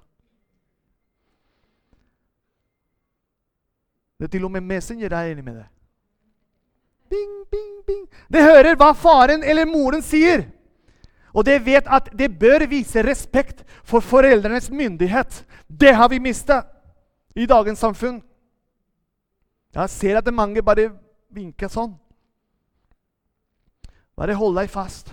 Det 4.22 4.28
er 4.28 4.38
til 4.38 4.44
og 4.46 4.52
med 4.54 4.62
Messenger 4.62 5.10
er 5.10 5.32
enig 5.32 5.42
med 5.42 5.56
det. 5.56 5.64
Bing, 7.10 7.32
bing, 7.50 7.78
bing. 7.86 8.04
Det 8.30 8.42
hører 8.42 8.76
hva 8.78 8.92
faren 8.94 9.42
eller 9.42 9.66
moren 9.66 10.02
sier. 10.02 10.44
Og 11.34 11.42
det 11.48 11.56
vet 11.66 11.88
at 11.90 12.06
det 12.14 12.28
bør 12.38 12.62
vise 12.70 13.02
respekt 13.02 13.64
for 13.82 13.98
foreldrenes 13.98 14.70
myndighet. 14.70 15.42
Det 15.66 15.90
har 15.98 16.08
vi 16.08 16.20
mista 16.22 16.60
i 17.34 17.48
dagens 17.50 17.82
samfunn. 17.82 18.22
Jeg 19.74 19.90
ser 19.90 20.20
at 20.22 20.30
mange 20.30 20.62
bare 20.62 20.92
vinker 21.34 21.66
sånn. 21.66 21.96
Bare 24.14 24.38
hold 24.38 24.54
deg 24.54 24.70
fast. 24.70 25.10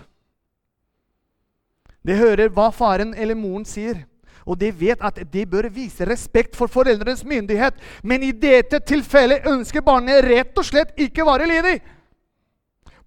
Det 2.05 2.21
hører 2.21 2.53
hva 2.53 2.69
faren 2.69 3.17
eller 3.17 3.33
moren 3.33 3.65
sier, 3.65 4.05
og 4.45 4.59
de 4.59 4.71
vet 4.71 5.01
at 5.01 5.19
de 5.31 5.45
bør 5.45 5.69
vise 5.73 6.05
respekt 6.07 6.55
for 6.55 6.71
foreldrenes 6.71 7.23
myndighet. 7.27 7.75
Men 8.03 8.23
i 8.23 8.31
dette 8.31 8.79
tilfellet 8.79 9.47
ønsker 9.47 9.85
barnet 9.85 10.23
rett 10.25 10.57
og 10.57 10.65
slett 10.65 10.93
ikke 10.99 11.25
være 11.27 11.47
ledig. 11.49 11.79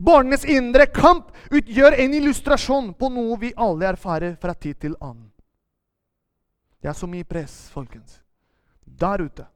Barnets 0.03 0.45
indre 0.45 0.87
kamp 0.91 1.31
utgjør 1.51 1.95
en 2.03 2.15
illustrasjon 2.19 2.93
på 2.99 3.11
noe 3.15 3.39
vi 3.39 3.53
alle 3.57 3.93
erfarer 3.93 4.35
fra 4.41 4.55
tid 4.55 4.81
til 4.83 4.97
annen. 5.01 5.29
Det 6.83 6.91
er 6.91 6.99
så 6.99 7.07
mye 7.07 7.25
press, 7.25 7.69
folkens, 7.71 8.19
der 8.83 9.23
ute. 9.23 9.47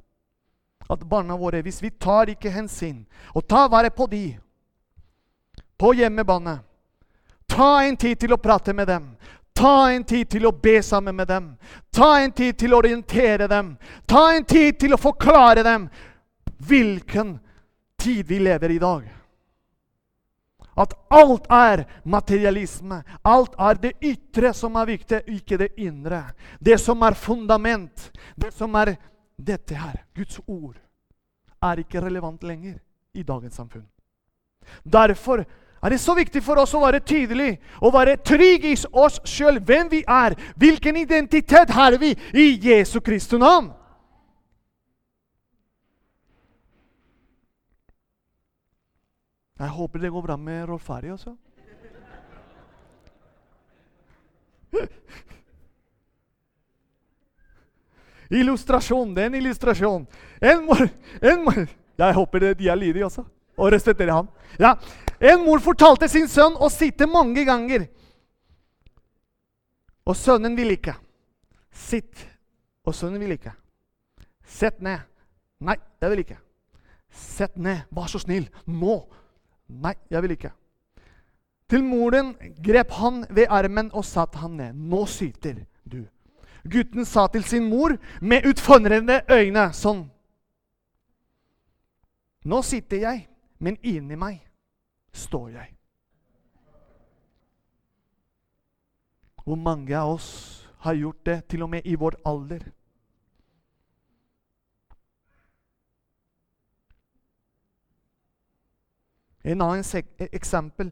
At 0.86 1.02
barna 1.02 1.34
våre, 1.34 1.64
hvis 1.66 1.82
vi 1.82 1.90
tar 1.90 2.30
ikke 2.30 2.52
hensyn 2.54 3.00
og 3.34 3.42
tar 3.50 3.66
vare 3.72 3.90
på 3.90 4.06
de, 4.06 4.36
på 5.74 5.90
hjemmebane. 5.98 6.60
Ta 7.50 7.82
en 7.82 7.96
tid 7.98 8.20
til 8.20 8.34
å 8.34 8.38
prate 8.38 8.74
med 8.74 8.86
dem. 8.86 9.10
Ta 9.56 9.90
en 9.90 10.04
tid 10.04 10.28
til 10.30 10.46
å 10.46 10.52
be 10.52 10.82
sammen 10.84 11.16
med 11.16 11.28
dem. 11.28 11.48
Ta 11.90 12.18
en 12.20 12.32
tid 12.32 12.58
til 12.60 12.74
å 12.74 12.80
orientere 12.82 13.48
dem. 13.48 13.76
Ta 14.04 14.28
en 14.36 14.44
tid 14.44 14.76
til 14.80 14.92
å 14.92 15.00
forklare 15.00 15.64
dem 15.64 15.88
hvilken 16.68 17.38
tid 17.96 18.26
vi 18.28 18.40
lever 18.44 18.74
i 18.74 18.80
dag. 18.82 19.06
At 20.76 20.92
alt 21.08 21.46
er 21.48 21.86
materialisme. 22.04 23.00
Alt 23.24 23.56
er 23.56 23.80
det 23.80 23.94
ytre 24.04 24.52
som 24.52 24.76
er 24.76 24.90
viktig, 24.92 25.22
ikke 25.38 25.56
det 25.56 25.70
indre. 25.80 26.20
Det 26.60 26.76
som 26.80 27.00
er 27.02 27.16
fundament, 27.16 28.10
det 28.36 28.52
som 28.52 28.76
er 28.76 28.92
dette 29.36 29.76
her, 29.76 30.02
Guds 30.16 30.40
ord, 30.44 30.76
er 31.64 31.80
ikke 31.80 32.04
relevant 32.04 32.44
lenger 32.44 32.76
i 33.16 33.24
dagens 33.24 33.56
samfunn. 33.56 33.86
Derfor 34.84 35.46
er 35.86 35.90
det 35.94 36.00
så 36.02 36.16
viktig 36.18 36.40
for 36.42 36.58
oss 36.58 36.72
å 36.74 36.80
være 36.82 36.98
tydelig 37.06 37.52
og 37.78 37.92
være 37.94 38.16
trygg 38.26 38.64
i 38.66 38.74
oss 38.90 39.20
sjøl, 39.22 39.60
hvem 39.62 39.86
vi 39.92 40.00
er. 40.02 40.34
Hvilken 40.58 40.96
identitet 40.98 41.70
har 41.70 41.94
vi 42.02 42.10
i 42.34 42.46
Jesu 42.58 42.98
Kristi 43.00 43.38
navn? 43.38 43.68
Jeg 49.56 49.68
håper 49.78 50.02
det 50.02 50.10
går 50.10 50.26
bra 50.26 50.36
med 50.36 50.66
Rolf 50.68 50.90
Harry 50.90 51.14
også. 51.14 51.36
Illustrasjon. 58.30 59.14
Det 59.14 59.22
er 59.22 59.30
en 59.30 59.38
illustrasjon. 59.38 60.06
En 60.42 60.66
mor, 60.66 60.82
en 61.22 61.44
mor. 61.46 61.62
Jeg 61.96 62.14
håper 62.18 62.50
de 62.58 62.68
er 62.68 62.74
lydige 62.82 63.06
også 63.06 63.22
og 63.56 63.72
respekterer 63.72 64.12
ham. 64.12 64.28
Ja. 64.58 64.74
En 65.20 65.44
mor 65.44 65.60
fortalte 65.64 66.08
sin 66.08 66.28
sønn 66.28 66.58
å 66.60 66.68
sitte 66.72 67.08
mange 67.08 67.44
ganger. 67.48 67.86
Og 70.06 70.16
sønnen 70.16 70.56
vil 70.58 70.74
ikke. 70.76 70.94
Sitt. 71.72 72.26
Og 72.86 72.94
sønnen 72.94 73.22
vil 73.22 73.36
ikke. 73.36 73.54
Sett 74.46 74.82
ned. 74.84 75.00
Nei, 75.64 75.76
jeg 76.02 76.12
vil 76.12 76.22
ikke. 76.22 76.38
Sett 77.10 77.56
ned. 77.56 77.86
Vær 77.90 78.10
så 78.12 78.20
snill. 78.22 78.46
Nå. 78.68 79.00
Nei, 79.66 79.96
jeg 80.12 80.22
vil 80.22 80.36
ikke. 80.36 80.52
Til 81.66 81.82
moren 81.82 82.36
grep 82.62 82.92
han 83.00 83.24
ved 83.30 83.50
armen 83.50 83.88
og 83.96 84.04
satte 84.06 84.38
han 84.38 84.60
ned. 84.60 84.76
Nå 84.76 85.06
syter 85.10 85.64
du. 85.82 86.04
Gutten 86.66 87.06
sa 87.06 87.26
til 87.30 87.44
sin 87.46 87.66
mor 87.70 87.96
med 88.20 88.46
utfordrende 88.46 89.22
øyne 89.30 89.70
sånn. 89.74 90.04
Nå 92.46 92.60
sitter 92.62 93.02
jeg, 93.02 93.24
men 93.58 93.78
inni 93.82 94.18
meg 94.18 94.46
står 95.16 95.48
jeg. 95.56 95.72
Hvor 99.46 99.56
mange 99.56 99.94
av 99.96 100.16
oss 100.16 100.30
har 100.82 100.94
gjort 100.98 101.26
det, 101.26 101.36
til 101.48 101.62
og 101.62 101.70
med 101.70 101.86
i 101.86 101.94
vår 101.94 102.18
alder? 102.26 102.64
En 109.46 109.62
annen 109.62 109.86
eksempel 110.34 110.90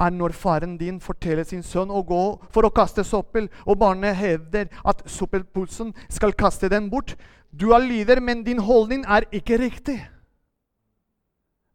er 0.00 0.10
når 0.10 0.34
faren 0.36 0.76
din 0.78 1.00
forteller 1.00 1.46
sin 1.48 1.62
sønn 1.62 1.90
å 1.90 2.02
gå 2.04 2.22
for 2.52 2.66
å 2.66 2.72
kaste 2.74 3.04
soppel, 3.06 3.48
og 3.64 3.78
barnet 3.80 4.16
hevder 4.18 4.68
at 4.84 5.00
soppelpulsen 5.08 5.94
skal 6.12 6.34
kaste 6.36 6.68
den 6.68 6.90
bort. 6.92 7.14
Du 7.48 7.70
er 7.72 7.86
lyder, 7.86 8.20
men 8.20 8.44
din 8.44 8.60
holdning 8.60 9.06
er 9.08 9.24
ikke 9.32 9.58
riktig. 9.62 10.02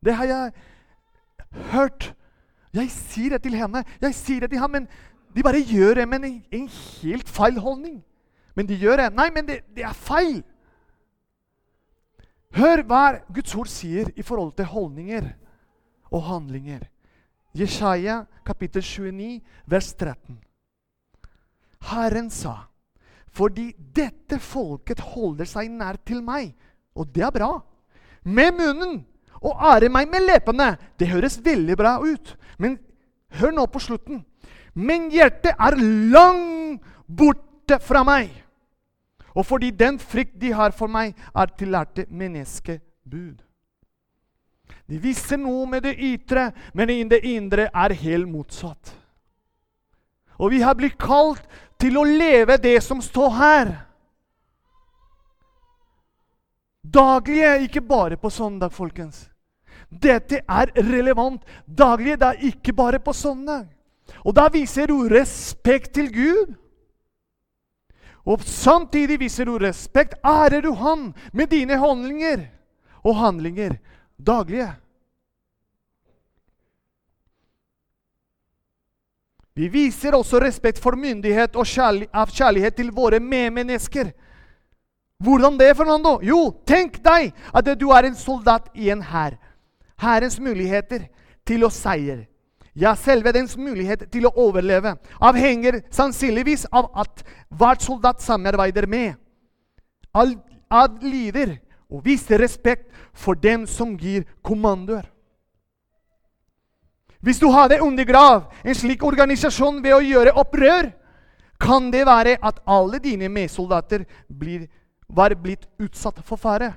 Det 0.05 0.13
har 0.15 0.29
jeg 0.29 0.51
hørt. 1.71 2.13
Jeg 2.73 2.91
sier 2.93 3.35
det 3.35 3.43
til 3.43 3.57
henne, 3.57 3.83
jeg 4.01 4.15
sier 4.15 4.45
det 4.45 4.51
til 4.51 4.61
ham, 4.61 4.71
men 4.71 4.87
de 5.35 5.43
bare 5.45 5.61
gjør 5.65 6.01
det 6.01 6.07
med 6.09 6.25
en, 6.25 6.37
en 6.51 6.67
helt 6.69 7.29
feil 7.29 7.59
holdning. 7.59 7.99
Men 8.55 8.67
de 8.67 8.77
gjør 8.77 8.97
det. 9.03 9.09
Nei, 9.15 9.29
men 9.33 9.47
det, 9.47 9.61
det 9.75 9.85
er 9.85 9.97
feil. 9.97 10.41
Hør 12.57 12.81
hva 12.89 13.03
Guds 13.29 13.53
ord 13.55 13.69
sier 13.69 14.09
i 14.17 14.25
forhold 14.25 14.55
til 14.57 14.69
holdninger 14.69 15.29
og 16.09 16.23
handlinger. 16.25 16.87
Jeshaja 17.57 18.23
kapittel 18.45 18.81
29, 18.85 19.41
vers 19.69 19.93
13. 19.93 20.39
Herren 21.89 22.29
sa, 22.33 22.55
fordi 23.31 23.71
dette 23.77 24.39
folket 24.41 24.99
holder 25.13 25.47
seg 25.47 25.69
nær 25.71 25.97
til 26.05 26.21
meg, 26.25 26.51
og 26.97 27.09
det 27.13 27.23
er 27.25 27.33
bra, 27.33 27.51
med 28.25 28.57
munnen 28.57 28.97
og 29.41 29.61
ære 29.73 29.89
meg 29.89 30.09
med 30.11 30.25
leppene. 30.27 30.73
Det 30.99 31.09
høres 31.11 31.39
veldig 31.43 31.77
bra 31.77 31.97
ut, 32.03 32.35
men 32.57 32.77
hør 33.39 33.55
nå 33.55 33.65
på 33.71 33.81
slutten. 33.83 34.23
Men 34.75 35.09
hjertet 35.11 35.55
er 35.55 35.77
langt 36.13 36.85
borte 37.07 37.79
fra 37.83 38.03
meg. 38.07 38.31
Og 39.35 39.45
fordi 39.45 39.71
den 39.71 39.99
frykt 39.99 40.39
de 40.41 40.51
har 40.53 40.73
for 40.75 40.91
meg, 40.91 41.13
er 41.35 41.51
til 41.57 41.71
lærte 41.73 42.05
menneskebud. 42.09 43.37
De 44.89 44.97
viser 44.97 45.37
noe 45.37 45.67
med 45.69 45.85
det 45.85 45.95
ytre, 46.01 46.49
men 46.73 46.89
i 46.89 47.03
det 47.09 47.21
indre 47.29 47.69
er 47.69 47.93
helt 47.93 48.29
motsatt. 48.29 48.95
Og 50.39 50.51
vi 50.53 50.61
har 50.63 50.77
blitt 50.77 50.97
kalt 50.97 51.43
til 51.79 51.97
å 51.99 52.05
leve 52.07 52.57
det 52.57 52.79
som 52.83 53.01
står 53.03 53.29
her. 53.37 53.71
Daglige, 56.93 57.61
ikke 57.67 57.81
bare 57.81 58.17
på 58.17 58.29
søndag, 58.29 58.71
folkens. 58.71 59.27
Dette 59.89 60.41
er 60.45 60.71
relevant 60.77 61.41
Daglige, 61.65 62.17
det 62.17 62.27
er 62.27 62.47
ikke 62.51 62.73
bare 62.73 62.99
på 62.99 63.13
søndag. 63.13 63.67
Og 64.25 64.35
da 64.35 64.47
viser 64.53 64.89
du 64.89 65.07
respekt 65.09 65.93
til 65.93 66.09
Gud. 66.13 66.53
Og 68.25 68.41
samtidig 68.45 69.19
viser 69.19 69.45
du 69.45 69.57
respekt, 69.57 70.13
ærer 70.25 70.61
du 70.61 70.73
Han 70.73 71.13
med 71.33 71.47
dine 71.47 71.77
handlinger 71.77 72.47
og 73.03 73.15
handlinger 73.15 73.77
daglige. 74.17 74.73
Vi 79.55 79.67
viser 79.67 80.15
også 80.15 80.39
respekt 80.39 80.79
for 80.79 80.95
myndighet 80.95 81.55
og 81.55 81.67
kjærlighet, 81.67 82.13
av 82.15 82.29
kjærlighet 82.31 82.75
til 82.77 82.91
våre 82.95 83.19
medmennesker. 83.19 84.13
Hvordan 85.19 85.57
det, 85.59 85.73
Fernando? 85.75 86.19
Jo, 86.23 86.47
tenk 86.63 87.01
deg 87.03 87.33
at 87.53 87.69
du 87.79 87.89
er 87.91 88.07
en 88.07 88.15
soldat 88.15 88.69
i 88.73 88.87
en 88.93 89.01
hær. 89.03 89.35
Hærens 89.99 90.39
muligheter 90.39 91.09
til 91.43 91.65
å 91.67 91.69
seire, 91.73 92.29
ja, 92.71 92.93
selve 92.95 93.33
dens 93.35 93.57
mulighet 93.59 94.05
til 94.13 94.29
å 94.29 94.31
overleve, 94.39 94.93
avhenger 95.19 95.81
sannsynligvis 95.91 96.69
av 96.71 96.87
at 97.03 97.23
hver 97.51 97.81
soldat 97.83 98.23
samarbeider 98.23 98.87
med, 98.87 99.17
adlyder 100.15 101.57
og 101.89 102.05
viser 102.05 102.39
respekt 102.39 102.87
for 103.11 103.35
dem 103.35 103.67
som 103.67 103.97
gir 103.99 104.23
kommandoer. 104.45 105.03
Hvis 107.19 107.41
du 107.41 107.49
hadde 107.51 107.81
undergravd 107.83 108.47
en 108.63 108.77
slik 108.77 109.03
organisasjon 109.03 109.83
ved 109.83 109.97
å 109.97 110.03
gjøre 110.05 110.37
opprør, 110.39 110.93
kan 111.59 111.89
det 111.91 112.05
være 112.07 112.37
at 112.39 112.61
alle 112.63 113.01
dine 113.03 113.27
medsoldater 113.27 114.05
blir, 114.31 114.69
var 115.09 115.35
blitt 115.35 115.67
utsatt 115.77 116.21
for 116.25 116.37
fare. 116.37 116.73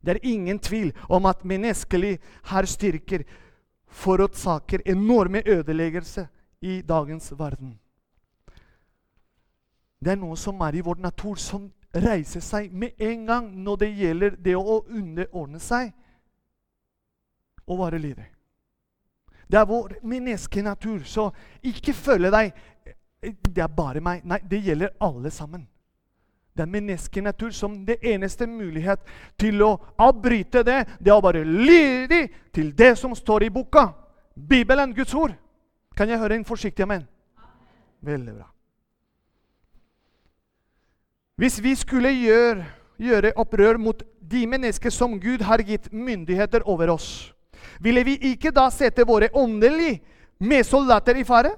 Det 0.00 0.10
er 0.10 0.26
ingen 0.26 0.58
tvil 0.58 0.92
om 1.08 1.26
at 1.26 1.44
menneskelig 1.44 2.18
hærstyrker 2.50 3.22
forårsaker 3.86 4.82
enorme 4.86 5.42
ødeleggelse 5.46 6.26
i 6.60 6.80
dagens 6.82 7.32
verden. 7.38 7.78
Det 10.02 10.12
er 10.12 10.18
noe 10.18 10.36
som 10.36 10.60
er 10.66 10.74
i 10.74 10.82
vår 10.82 10.98
natur, 10.98 11.38
som 11.38 11.70
reiser 11.94 12.42
seg 12.42 12.72
med 12.72 12.98
en 12.98 13.26
gang 13.26 13.50
når 13.62 13.76
det 13.82 13.90
gjelder 13.94 14.36
det 14.42 14.56
å 14.56 14.80
underordne 14.88 15.60
seg 15.62 15.92
og 17.66 17.78
være 17.84 18.00
lydig. 18.02 18.26
Det 19.46 19.58
er 19.60 19.68
vår 19.68 19.98
menneskenatur, 20.02 21.04
så 21.04 21.30
ikke 21.62 21.92
føle 21.92 22.30
deg 22.32 22.52
Det 23.22 23.62
er 23.62 23.68
bare 23.70 24.00
meg. 24.02 24.24
Nei, 24.26 24.40
det 24.50 24.58
gjelder 24.66 24.96
alle 24.98 25.30
sammen. 25.30 25.62
Det 26.52 26.62
er 26.62 26.68
menneskenatur 26.68 27.50
som 27.50 27.78
det 27.86 27.96
eneste 28.04 28.46
mulighet 28.46 29.00
til 29.40 29.62
å 29.64 29.70
avbryte 29.96 30.60
det, 30.66 30.82
det 31.00 31.08
er 31.08 31.16
å 31.16 31.24
være 31.24 31.44
lydig 31.48 32.26
til 32.52 32.74
det 32.76 32.92
som 33.00 33.14
står 33.16 33.46
i 33.46 33.52
boka. 33.52 33.88
Bibelen, 34.36 34.92
Guds 34.94 35.14
ord. 35.14 35.32
Kan 35.96 36.08
jeg 36.08 36.20
høre 36.20 36.36
en 36.36 36.44
forsiktig 36.44 36.84
amen? 36.84 37.06
Veldig 38.04 38.34
bra. 38.36 38.48
Hvis 41.40 41.56
vi 41.62 41.72
skulle 41.74 42.12
gjøre, 42.12 42.66
gjøre 43.00 43.32
opprør 43.40 43.80
mot 43.80 44.02
de 44.20 44.44
mennesker 44.46 44.92
som 44.92 45.16
Gud 45.20 45.42
har 45.42 45.64
gitt 45.64 45.88
myndigheter 45.92 46.68
over 46.68 46.92
oss, 46.92 47.32
ville 47.80 48.04
vi 48.04 48.18
ikke 48.32 48.52
da 48.52 48.68
sette 48.70 49.06
våre 49.08 49.30
åndelige 49.32 50.02
medsoldater 50.42 51.16
i 51.16 51.24
fare? 51.24 51.54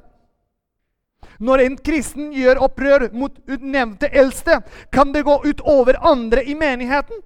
Når 1.38 1.64
en 1.64 1.77
kristen 1.77 2.33
gjør 2.33 2.61
opprør 2.66 3.09
mot 3.12 3.38
utnevnte 3.51 4.11
eldste, 4.12 4.61
kan 4.92 5.12
det 5.12 5.25
gå 5.27 5.40
ut 5.44 5.61
over 5.61 5.99
andre 6.07 6.44
i 6.44 6.55
menigheten. 6.55 7.23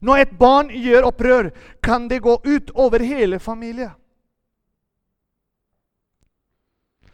Når 0.00 0.16
et 0.24 0.36
barn 0.38 0.70
gjør 0.72 1.08
opprør, 1.10 1.50
kan 1.82 2.08
det 2.08 2.22
gå 2.24 2.38
ut 2.44 2.70
over 2.74 3.04
hele 3.04 3.38
familien. 3.38 3.92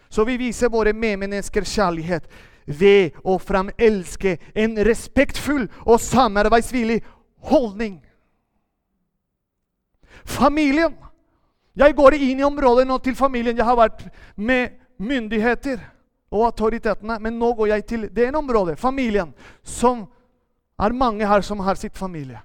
Så 0.09 0.25
vi 0.25 0.37
viser 0.39 0.71
våre 0.73 0.95
medmennesker 0.95 1.67
kjærlighet 1.67 2.29
ved 2.67 3.19
å 3.27 3.37
framelske 3.43 4.37
en 4.55 4.79
respektfull 4.87 5.67
og 5.85 6.01
samarbeidsvillig 6.01 7.01
holdning. 7.51 7.99
Familien. 10.27 10.95
Jeg 11.77 11.93
går 11.95 12.17
inn 12.17 12.41
i 12.41 12.47
området 12.47 12.87
nå 12.89 12.97
til 13.05 13.15
familien. 13.19 13.57
Jeg 13.59 13.67
har 13.67 13.77
vært 13.77 14.07
med 14.37 14.79
myndigheter 14.99 15.81
og 16.31 16.47
autoritetene, 16.49 17.19
men 17.21 17.39
nå 17.39 17.53
går 17.55 17.67
jeg 17.67 17.87
til 17.87 18.09
det 18.13 18.29
ene 18.29 18.39
området, 18.39 18.79
familien, 18.79 19.33
som 19.63 20.07
er 20.79 20.93
mange 20.93 21.27
her 21.27 21.41
som 21.41 21.61
har 21.61 21.79
sitt 21.81 21.97
familie. 21.97 22.41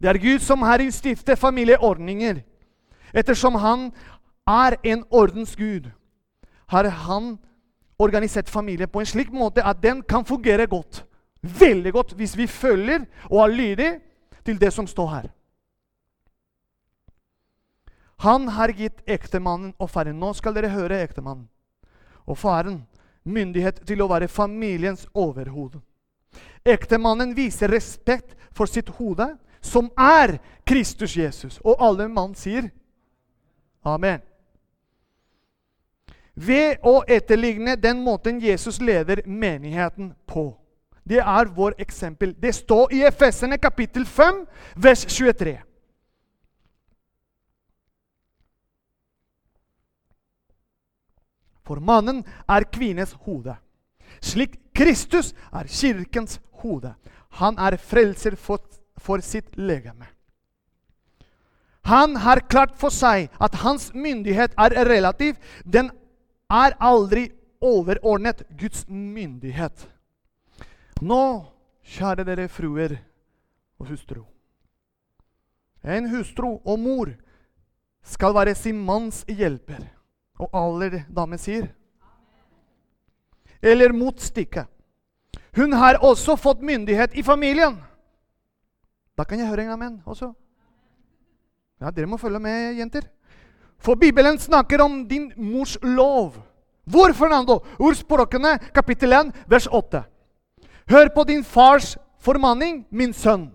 Det 0.00 0.08
er 0.08 0.18
Gud 0.18 0.40
som 0.40 0.62
har 0.62 0.80
innstiftet 0.80 1.38
familieordninger. 1.38 2.40
Ettersom 3.14 3.54
han 3.60 3.90
er 4.48 4.76
en 4.82 5.04
ordens 5.10 5.56
Gud, 5.56 5.90
har 6.66 6.88
han 6.88 7.36
organisert 7.98 8.50
familien 8.50 8.88
på 8.88 9.00
en 9.00 9.06
slik 9.06 9.32
måte 9.32 9.64
at 9.64 9.82
den 9.82 10.02
kan 10.02 10.24
fungere 10.24 10.66
godt. 10.66 11.04
Veldig 11.42 11.92
godt 11.92 12.12
hvis 12.16 12.36
vi 12.36 12.46
følger 12.46 13.04
og 13.30 13.44
er 13.44 13.56
lydige 13.56 14.00
til 14.44 14.60
det 14.60 14.72
som 14.72 14.86
står 14.86 15.08
her. 15.08 15.28
Han 18.24 18.48
har 18.48 18.72
gitt 18.72 19.02
ektemannen 19.04 19.74
og 19.76 19.90
faren 19.92 20.16
Nå 20.16 20.30
skal 20.32 20.54
dere 20.56 20.72
høre 20.72 21.02
ektemannen 21.04 21.44
og 22.24 22.38
faren 22.40 22.78
myndighet 23.24 23.82
til 23.84 24.00
å 24.00 24.08
være 24.08 24.30
familiens 24.32 25.04
overhode. 25.12 25.82
Ektemannen 26.64 27.34
viser 27.36 27.68
respekt 27.68 28.32
for 28.56 28.70
sitt 28.70 28.88
hode, 28.96 29.26
som 29.60 29.90
er 30.00 30.38
Kristus 30.64 31.16
Jesus. 31.16 31.58
Og 31.60 31.76
alle 31.84 32.08
mann 32.08 32.32
sier 32.36 32.70
amen. 33.84 34.24
Ved 36.34 36.80
å 36.80 37.02
etterligne 37.04 37.76
den 37.76 38.00
måten 38.02 38.40
Jesus 38.40 38.80
leder 38.80 39.20
menigheten 39.26 40.14
på. 40.26 40.48
Det 41.04 41.20
er 41.20 41.52
vår 41.52 41.76
eksempel. 41.78 42.32
Det 42.40 42.54
står 42.56 42.96
i 42.96 43.04
Efesene 43.04 43.60
kapittel 43.60 44.08
5, 44.08 44.42
vers 44.80 45.04
23. 45.12 45.58
For 51.64 51.80
mannen 51.80 52.22
er 52.48 52.66
kvinnes 52.68 53.14
hode, 53.24 53.56
slik 54.20 54.58
Kristus 54.76 55.32
er 55.52 55.68
kirkens 55.70 56.38
hode. 56.60 56.94
Han 57.40 57.56
er 57.58 57.76
frelser 57.80 58.36
for, 58.36 58.60
for 59.00 59.22
sitt 59.24 59.56
legeme. 59.56 60.06
Han 61.84 62.16
har 62.16 62.40
klart 62.48 62.76
for 62.80 62.92
seg 62.92 63.28
at 63.42 63.58
hans 63.60 63.90
myndighet 63.94 64.54
er 64.56 64.76
relativ. 64.88 65.36
Den 65.64 65.90
er 66.48 66.76
aldri 66.80 67.28
overordnet 67.60 68.44
Guds 68.56 68.86
myndighet. 68.88 69.84
Nå, 71.04 71.44
kjære 71.84 72.24
dere 72.24 72.48
fruer 72.48 72.96
og 73.80 73.90
hustru 73.90 74.22
En 75.84 76.06
hustru 76.08 76.54
og 76.64 76.78
mor 76.80 77.10
skal 78.04 78.32
være 78.32 78.54
sin 78.56 78.78
manns 78.80 79.24
hjelper. 79.28 79.82
Og 80.38 80.50
alle 80.52 81.04
damer 81.14 81.38
sier 81.38 81.68
Eller 83.62 83.94
motstykke. 83.96 84.66
Hun 85.56 85.72
har 85.72 86.00
også 86.02 86.36
fått 86.36 86.60
myndighet 86.60 87.14
i 87.14 87.22
familien. 87.22 87.78
Da 89.16 89.24
kan 89.24 89.38
jeg 89.38 89.48
høre 89.48 89.64
en 89.64 89.76
amen 89.76 89.94
også. 90.04 90.32
Ja, 91.80 91.90
Dere 91.90 92.10
må 92.10 92.18
følge 92.18 92.40
med, 92.42 92.74
jenter. 92.76 93.06
For 93.78 93.94
Bibelen 93.94 94.38
snakker 94.38 94.82
om 94.82 95.04
din 95.08 95.32
mors 95.36 95.78
lov. 95.82 96.34
Hvor, 96.84 97.12
Fernando? 97.12 97.62
Ordspråkene, 97.78 98.58
kapittel 98.74 99.12
1, 99.12 99.32
vers 99.48 99.66
8. 99.66 100.02
Hør 100.90 101.08
på 101.14 101.24
din 101.24 101.44
fars 101.44 101.96
formaning, 102.20 102.84
min 102.90 103.12
sønn. 103.12 103.48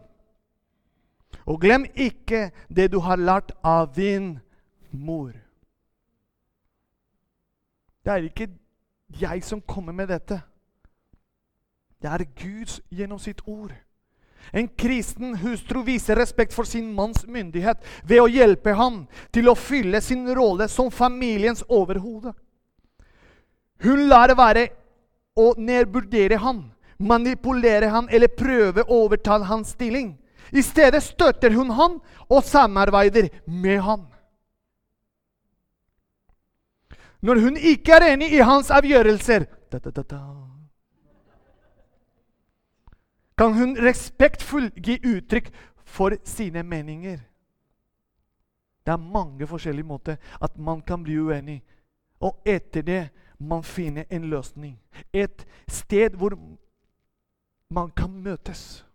Og 1.46 1.62
glem 1.62 1.86
ikke 1.96 2.50
det 2.70 2.92
du 2.94 3.00
har 3.00 3.18
lært 3.18 3.52
av 3.64 3.92
din 3.96 4.40
mor. 4.92 5.34
Det 8.10 8.16
er 8.16 8.24
ikke 8.26 8.48
jeg 9.22 9.44
som 9.46 9.60
kommer 9.62 9.94
med 9.94 10.08
dette. 10.10 10.40
Det 12.02 12.10
er 12.10 12.24
Gud 12.42 12.80
gjennom 12.90 13.20
sitt 13.22 13.44
ord. 13.46 13.70
En 14.50 14.66
kristen 14.74 15.36
hustru 15.38 15.84
viser 15.86 16.18
respekt 16.18 16.56
for 16.58 16.66
sin 16.66 16.88
manns 16.98 17.28
myndighet 17.30 17.86
ved 18.10 18.24
å 18.24 18.32
hjelpe 18.34 18.74
ham 18.74 19.04
til 19.30 19.52
å 19.52 19.54
fylle 19.54 20.02
sin 20.02 20.26
rolle 20.34 20.66
som 20.74 20.90
familiens 20.90 21.62
overhode. 21.70 22.34
Hun 23.86 24.08
lar 24.10 24.34
være 24.34 24.72
å 25.38 25.52
nedvurdere 25.62 26.42
ham, 26.42 26.64
manipulere 26.98 27.94
ham 27.94 28.10
eller 28.10 28.34
prøve 28.34 28.90
å 28.90 29.04
overta 29.06 29.38
hans 29.38 29.76
stilling. 29.78 30.16
I 30.50 30.66
stedet 30.66 31.06
støtter 31.06 31.54
hun 31.54 31.78
ham 31.78 32.02
og 32.26 32.42
samarbeider 32.42 33.30
med 33.46 33.84
ham. 33.86 34.08
Når 37.22 37.40
hun 37.44 37.58
ikke 37.58 37.98
er 37.98 38.14
enig 38.14 38.32
i 38.34 38.44
hans 38.46 38.72
avgjørelser 38.72 39.46
da, 39.72 39.80
da, 39.80 39.92
da, 40.02 40.20
kan 43.38 43.54
hun 43.54 43.78
respektfullt 43.80 44.76
gi 44.84 44.98
uttrykk 45.06 45.52
for 45.86 46.16
sine 46.28 46.64
meninger. 46.64 47.20
Det 48.86 48.92
er 48.92 48.98
mange 48.98 49.48
forskjellige 49.48 49.86
måter 49.88 50.16
at 50.42 50.58
man 50.58 50.82
kan 50.82 51.04
bli 51.04 51.20
uenig. 51.20 51.62
Og 52.20 52.42
etter 52.46 52.82
det 52.82 53.10
man 53.40 53.64
finner 53.64 54.04
en 54.10 54.30
løsning. 54.30 54.80
Et 55.14 55.46
sted 55.68 56.10
hvor 56.10 56.36
man 57.70 57.92
kan 57.92 58.12
møtes. 58.12 58.86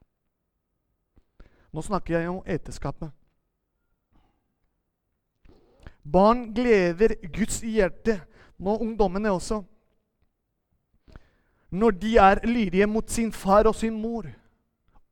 Nå 1.73 1.83
snakker 1.83 2.19
jeg 2.19 2.29
om 2.29 2.43
ekteskapet. 2.47 3.11
Barn 6.05 6.51
gleder 6.53 7.17
Guds 7.33 7.63
hjerte, 7.65 8.19
nå 8.61 8.77
ungdommene 8.77 9.33
også. 9.33 9.63
Når 11.75 11.97
de 11.99 12.17
er 12.21 12.45
lydige 12.47 12.87
mot 12.87 13.09
sin 13.11 13.33
far 13.33 13.67
og 13.67 13.75
sin 13.75 13.97
mor. 13.99 14.29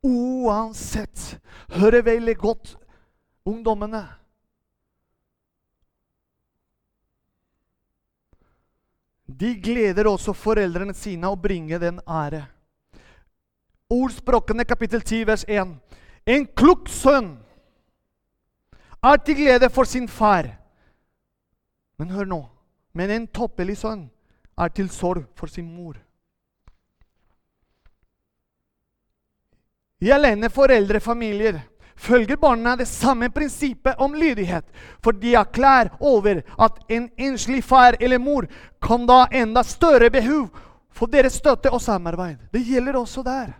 Uansett. 0.04 1.38
Hører 1.72 2.04
veldig 2.04 2.36
godt 2.38 2.76
ungdommene. 3.48 4.04
De 9.26 9.54
gleder 9.64 10.06
også 10.06 10.36
foreldrene 10.36 10.94
sine 10.94 11.30
å 11.30 11.38
bringe 11.40 11.80
den 11.80 11.98
ære. 12.04 12.44
Ordspråkene 13.90 14.64
kapittel 14.68 15.00
10 15.00 15.26
vers 15.26 15.44
1. 15.48 15.72
En 16.28 16.46
klok 16.54 16.90
sønn 16.92 17.38
er 19.02 19.18
til 19.24 19.40
glede 19.40 19.70
for 19.72 19.88
sin 19.88 20.06
far 20.06 20.61
men 22.02 22.10
hør 22.10 22.26
nå. 22.26 22.40
Men 22.98 23.12
en 23.14 23.26
toppelig 23.30 23.76
sønn 23.78 24.08
er 24.58 24.72
til 24.74 24.88
sorg 24.90 25.28
for 25.38 25.46
sin 25.46 25.68
mor. 25.70 25.94
I 30.02 30.10
alene 30.10 30.50
foreldrefamilier 30.50 31.60
følger 31.94 32.40
barna 32.42 32.74
det 32.76 32.88
samme 32.90 33.28
prinsippet 33.30 34.02
om 34.02 34.16
lydighet, 34.18 34.66
for 34.98 35.14
de 35.14 35.36
er 35.38 35.52
klar 35.54 35.92
over 36.00 36.42
at 36.58 36.82
en 36.90 37.06
enslig 37.14 37.62
far 37.62 37.94
eller 38.00 38.18
mor 38.18 38.50
kan 38.82 39.06
da 39.06 39.28
enda 39.30 39.62
større 39.62 40.10
behov 40.10 40.48
for 40.90 41.06
deres 41.06 41.38
støtte 41.38 41.70
og 41.70 41.80
samarbeid. 41.80 42.50
Det 42.50 42.64
gjelder 42.66 42.98
også 42.98 43.22
der. 43.22 43.54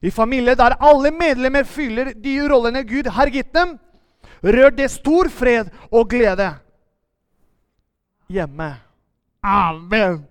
I 0.00 0.10
familier 0.10 0.56
der 0.56 0.80
alle 0.80 1.12
medlemmer 1.12 1.68
fyller 1.68 2.14
de 2.16 2.38
rollene 2.48 2.86
Gud 2.88 3.12
har 3.12 3.28
gitt 3.28 3.52
dem, 3.52 3.76
rør 4.42 4.70
det 4.70 4.88
stor 4.90 5.28
fred 5.28 5.70
og 5.90 6.10
glede 6.10 6.50
hjemme. 8.30 8.74
Amen! 9.42 10.26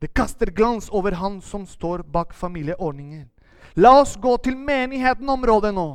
Det 0.00 0.12
kaster 0.14 0.50
glans 0.50 0.90
over 0.92 1.12
han 1.16 1.40
som 1.40 1.66
står 1.66 2.02
bak 2.02 2.34
familieordningen. 2.34 3.28
La 3.76 4.00
oss 4.00 4.16
gå 4.16 4.36
til 4.44 4.56
menigheten-området 4.56 5.72
nå. 5.74 5.88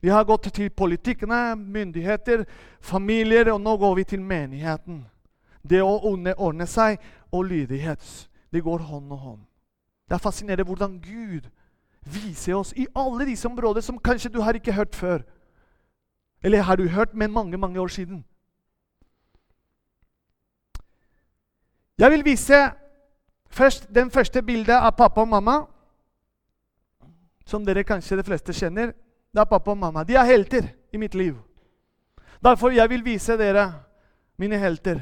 Vi 0.00 0.08
har 0.08 0.24
gått 0.24 0.48
til 0.54 0.70
politikkene, 0.70 1.54
myndigheter, 1.56 2.44
familier, 2.80 3.52
og 3.52 3.60
nå 3.60 3.76
går 3.76 3.94
vi 3.94 4.04
til 4.04 4.22
menigheten. 4.24 5.04
Det 5.62 5.82
å 5.84 6.00
underordne 6.08 6.66
seg 6.66 6.98
og 7.30 7.44
lydighet, 7.50 8.02
det 8.50 8.62
går 8.64 8.86
hånd 8.88 9.12
og 9.12 9.18
hånd. 9.18 9.42
Det 10.08 10.16
er 10.16 10.24
fascinerende 10.24 10.66
hvordan 10.66 10.96
Gud 11.04 11.50
viser 12.04 12.54
oss 12.54 12.72
i 12.76 12.86
alle 12.96 13.26
disse 13.28 13.48
områder 13.48 13.80
som 13.80 13.98
kanskje 13.98 14.32
du 14.32 14.40
har 14.40 14.56
ikke 14.56 14.72
hørt 14.72 14.94
før. 14.94 15.22
Eller 16.42 16.62
har 16.62 16.76
du 16.76 16.88
hørt, 16.88 17.14
men 17.14 17.32
mange, 17.32 17.56
mange 17.56 17.80
år 17.80 17.88
siden. 17.88 18.24
Jeg 21.98 22.10
vil 22.10 22.24
vise 22.24 22.70
først 23.50 23.94
den 23.94 24.10
første 24.10 24.42
bildet 24.42 24.74
av 24.74 24.96
pappa 24.96 25.20
og 25.20 25.28
mamma. 25.28 25.66
som 27.50 27.64
dere 27.66 27.82
kanskje 27.82 28.16
de 28.16 28.22
fleste 28.22 28.52
kjenner, 28.52 28.92
det 29.34 29.40
er 29.40 29.44
pappa 29.44 29.72
og 29.72 29.78
mamma. 29.78 30.04
De 30.04 30.14
er 30.14 30.24
helter 30.24 30.68
i 30.92 30.96
mitt 30.96 31.14
liv. 31.14 31.34
Derfor 32.44 32.70
jeg 32.70 32.90
vil 32.90 33.04
vise 33.04 33.36
dere 33.36 33.72
mine 34.38 34.58
helter. 34.58 35.00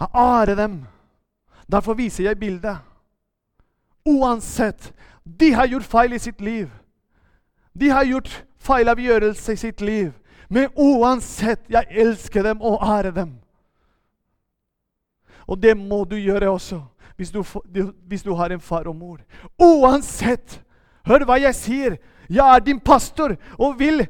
Jeg 0.00 0.08
ærer 0.14 0.54
dem. 0.54 0.84
Derfor 1.70 1.94
viser 1.94 2.24
jeg 2.24 2.38
bildet. 2.38 2.78
Uansett. 4.04 4.92
De 5.24 5.52
har 5.52 5.66
gjort 5.66 5.84
feil 5.84 6.12
i 6.12 6.18
sitt 6.18 6.40
liv. 6.40 6.70
De 7.72 7.88
har 7.90 8.04
gjort 8.04 8.44
feilavgjørelse 8.58 9.52
i 9.52 9.56
sitt 9.56 9.80
liv. 9.80 10.12
Men 10.48 10.68
uansett, 10.76 11.64
jeg 11.68 11.86
elsker 11.90 12.42
dem 12.42 12.60
og 12.62 12.82
ærer 12.82 13.10
dem. 13.10 13.38
Og 15.46 15.62
det 15.62 15.76
må 15.76 16.04
du 16.04 16.16
gjøre 16.16 16.50
også 16.50 16.82
hvis 17.16 17.30
du, 17.30 17.44
hvis 18.06 18.22
du 18.22 18.34
har 18.34 18.50
en 18.50 18.60
far 18.60 18.88
og 18.90 18.96
mor. 18.96 19.20
Uansett! 19.58 20.60
Hør 21.06 21.26
hva 21.28 21.36
jeg 21.38 21.54
sier. 21.54 21.96
Jeg 22.32 22.56
er 22.56 22.62
din 22.64 22.80
pastor 22.80 23.36
og 23.58 23.78
vil, 23.78 24.06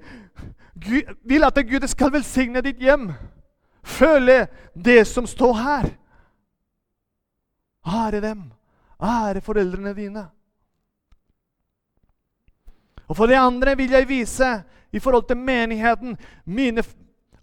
vil 1.26 1.44
at 1.44 1.58
Gud 1.68 1.86
skal 1.90 2.12
velsigne 2.14 2.62
ditt 2.64 2.80
hjem. 2.80 3.10
Føle 3.84 4.46
det 4.72 5.02
som 5.10 5.26
står 5.26 5.54
her. 5.58 5.88
Ære 7.84 8.20
dem. 8.24 8.44
Ære 9.04 9.40
foreldrene 9.44 9.92
dine. 9.94 10.24
Og 13.08 13.16
For 13.16 13.28
det 13.28 13.36
andre 13.36 13.76
vil 13.76 13.90
jeg 13.90 14.08
vise 14.08 14.50
i 14.92 14.98
forhold 14.98 15.26
til 15.28 15.36
menigheten 15.36 16.16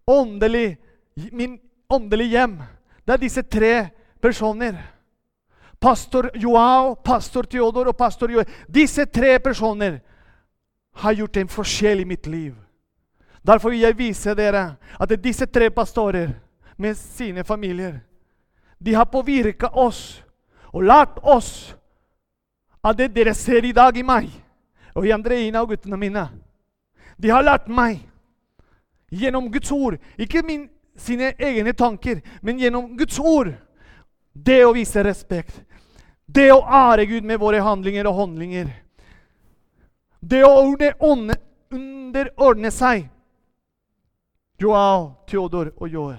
åndelig, 0.08 0.78
min 1.32 1.60
åndelige 1.90 2.30
hjem. 2.30 2.58
Det 3.06 3.14
er 3.14 3.18
disse 3.18 3.42
tre 3.42 3.90
personer. 4.22 4.74
Pastor 5.80 6.30
Joao, 6.36 6.96
pastor 6.96 7.44
Theodor 7.44 7.88
og 7.88 7.98
pastor 7.98 8.32
Joel. 8.32 8.46
Disse 8.68 9.06
tre 9.06 9.40
personer 9.40 10.00
har 10.96 11.14
gjort 11.14 11.38
en 11.38 11.48
forskjell 11.48 12.00
i 12.00 12.06
mitt 12.06 12.28
liv. 12.28 12.56
Derfor 13.42 13.70
vil 13.70 13.80
jeg 13.80 13.98
vise 13.98 14.36
dere 14.38 14.76
at 15.00 15.24
disse 15.24 15.46
tre 15.46 15.70
pastorer 15.70 16.34
med 16.78 16.98
sine 16.98 17.44
familier 17.44 18.00
de 18.82 18.94
har 18.94 19.06
påvirka 19.06 19.68
oss 19.68 20.24
og 20.72 20.84
lært 20.84 21.20
oss 21.24 21.76
av 22.82 22.96
det 22.98 23.12
dere 23.14 23.34
ser 23.38 23.66
i 23.66 23.76
dag 23.76 23.98
i 23.98 24.04
meg 24.04 24.30
og 24.96 25.08
i 25.08 25.14
Andreina 25.14 25.62
og 25.62 25.72
guttene 25.72 26.00
mine. 26.00 26.26
De 27.18 27.30
har 27.30 27.46
lært 27.46 27.70
meg 27.70 28.02
gjennom 29.12 29.52
Guds 29.52 29.72
ord, 29.72 29.98
ikke 30.18 30.44
min, 30.44 30.70
sine 30.96 31.34
egne 31.40 31.74
tanker, 31.74 32.22
men 32.42 32.60
gjennom 32.60 32.96
Guds 32.98 33.20
ord, 33.20 33.54
det 34.34 34.64
å 34.66 34.74
vise 34.76 35.04
respekt. 35.04 35.62
Det 36.26 36.48
å 36.54 36.64
ære 36.64 37.06
Gud 37.10 37.28
med 37.28 37.42
våre 37.42 37.60
handlinger 37.64 38.08
og 38.08 38.22
håndlinger. 38.22 38.70
Det 40.22 40.44
å 40.48 40.72
underordne 40.72 42.72
seg. 42.72 43.10
Joao, 44.62 45.26
Theodor 45.28 45.74
og 45.76 45.90
Joe. 45.90 46.16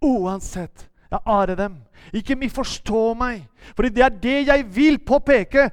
Uansett, 0.00 0.86
jeg 1.10 1.20
ærer 1.26 1.58
dem. 1.58 1.76
Ikke 2.12 2.36
misforstå 2.36 3.14
meg, 3.14 3.44
for 3.76 3.86
det 3.86 4.02
er 4.02 4.14
det 4.22 4.38
jeg 4.48 4.66
vil 4.74 4.98
påpeke 4.98 5.68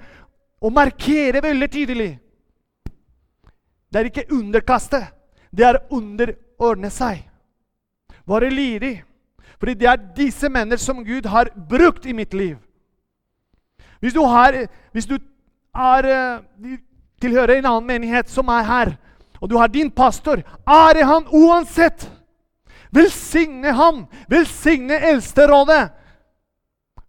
og 0.61 0.73
markere 0.73 1.41
veldig 1.43 1.69
tydelig. 1.71 2.11
Det 3.87 3.99
er 3.99 4.09
ikke 4.09 4.27
underkaste, 4.35 5.01
det 5.55 5.65
er 5.65 5.81
underordne 5.89 6.91
seg. 6.93 7.23
Være 8.27 8.49
lydig. 8.51 9.03
Fordi 9.57 9.73
det 9.73 9.87
er 9.89 10.07
disse 10.17 10.49
mennene 10.49 10.77
som 10.77 10.99
Gud 11.05 11.25
har 11.25 11.49
brukt 11.69 12.05
i 12.05 12.13
mitt 12.13 12.33
liv. 12.33 12.57
Hvis 13.99 14.13
du, 14.13 14.21
har, 14.21 14.53
hvis 14.93 15.07
du 15.09 15.15
er, 15.73 16.05
eh, 16.05 16.77
tilhører 17.21 17.57
en 17.57 17.65
annen 17.65 17.87
menighet 17.87 18.29
som 18.29 18.49
er 18.53 18.67
her, 18.67 18.91
og 19.41 19.49
du 19.49 19.57
har 19.57 19.67
din 19.67 19.89
pastor, 19.91 20.43
ære 20.67 21.05
han 21.05 21.25
uansett. 21.33 22.09
Velsigne 22.93 23.73
han. 23.73 24.05
Velsigne 24.29 24.99
eldsterådet. 25.09 25.89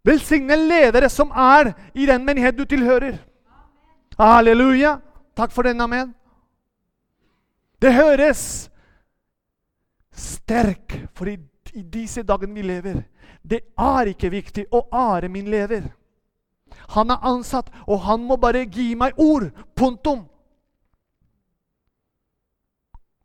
Velsigne 0.08 0.56
ledere 0.56 1.10
som 1.12 1.30
er 1.30 1.74
i 1.94 2.06
den 2.08 2.24
menighet 2.24 2.56
du 2.56 2.64
tilhører. 2.64 3.18
Halleluja. 4.18 4.98
Takk 5.36 5.52
for 5.54 5.68
den, 5.68 5.80
amen. 5.80 6.14
Det 7.78 7.92
høres 7.94 8.70
sterk, 10.18 10.96
for 11.14 11.30
i, 11.30 11.36
i 11.74 11.82
disse 11.82 12.24
dagene 12.26 12.56
vi 12.56 12.64
lever, 12.66 13.02
det 13.42 13.60
er 13.78 14.10
ikke 14.10 14.32
viktig 14.32 14.64
å 14.74 14.82
ære 14.90 15.30
min 15.30 15.46
lever. 15.50 15.86
Han 16.96 17.12
er 17.14 17.22
ansatt, 17.22 17.70
og 17.86 18.02
han 18.08 18.24
må 18.26 18.36
bare 18.36 18.66
gi 18.66 18.94
meg 18.98 19.14
ord. 19.20 19.50
Punktum. 19.76 20.26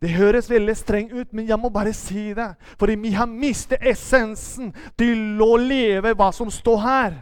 Det 0.04 0.12
høres 0.12 0.50
veldig 0.52 0.74
strengt 0.76 1.14
ut, 1.16 1.30
men 1.32 1.48
jeg 1.48 1.56
må 1.60 1.70
bare 1.72 1.94
si 1.96 2.34
det. 2.36 2.50
For 2.76 2.92
vi 2.92 3.14
har 3.16 3.30
mistet 3.30 3.80
essensen 3.88 4.74
til 5.00 5.40
å 5.40 5.56
leve 5.56 6.12
hva 6.12 6.28
som 6.36 6.52
står 6.52 6.82
her. 6.84 7.16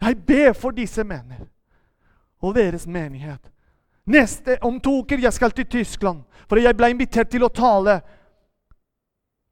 Jeg 0.00 0.16
ber 0.24 0.54
for 0.56 0.72
disse 0.72 1.04
mennene 1.04 1.50
og 2.40 2.54
deres 2.56 2.86
menighet. 2.86 3.52
Neste, 4.06 4.56
Om 4.62 4.80
to 4.80 5.02
uker 5.02 5.18
jeg 5.18 5.32
skal 5.32 5.52
til 5.52 5.66
Tyskland, 5.66 6.22
for 6.48 6.56
jeg 6.56 6.76
ble 6.76 6.90
invitert 6.94 7.28
til 7.28 7.44
å 7.44 7.52
tale. 7.52 8.00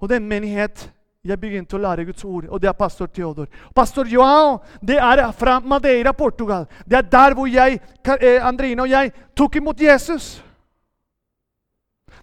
Og 0.01 0.09
den 0.09 0.25
menighet 0.29 0.94
jeg 1.25 1.41
begynte 1.41 1.77
å 1.77 1.81
lære 1.81 2.05
Guds 2.05 2.25
ord, 2.25 2.49
og 2.53 2.61
det 2.61 2.69
er 2.69 2.77
pastor 2.77 3.09
Theodor. 3.09 3.47
Pastor 3.75 4.09
Joao 4.09 4.59
det 4.85 4.99
er 5.01 5.23
fra 5.33 5.57
Madeira, 5.61 6.13
Portugal. 6.13 6.67
Det 6.85 6.99
er 6.99 7.09
der 7.09 7.35
hvor 7.35 7.49
jeg, 7.49 7.81
eh, 8.21 8.45
Andrine 8.45 8.85
og 8.85 8.91
jeg 8.91 9.13
tok 9.37 9.57
imot 9.57 9.81
Jesus. 9.81 10.43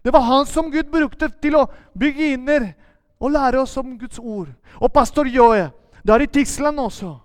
Det 0.04 0.14
var 0.14 0.22
han 0.22 0.46
som 0.46 0.72
Gud 0.72 0.92
brukte 0.92 1.30
til 1.42 1.58
å 1.58 1.68
bygge 1.98 2.34
inner 2.34 2.74
og 3.20 3.32
lære 3.32 3.62
oss 3.62 3.78
om 3.78 3.98
Guds 3.98 4.20
ord. 4.20 4.50
Og 4.80 4.94
pastor 4.94 5.26
Joe 5.26 5.72
det 6.02 6.14
er 6.14 6.22
i 6.22 6.28
Tyskland 6.28 6.80
også. 6.80 7.16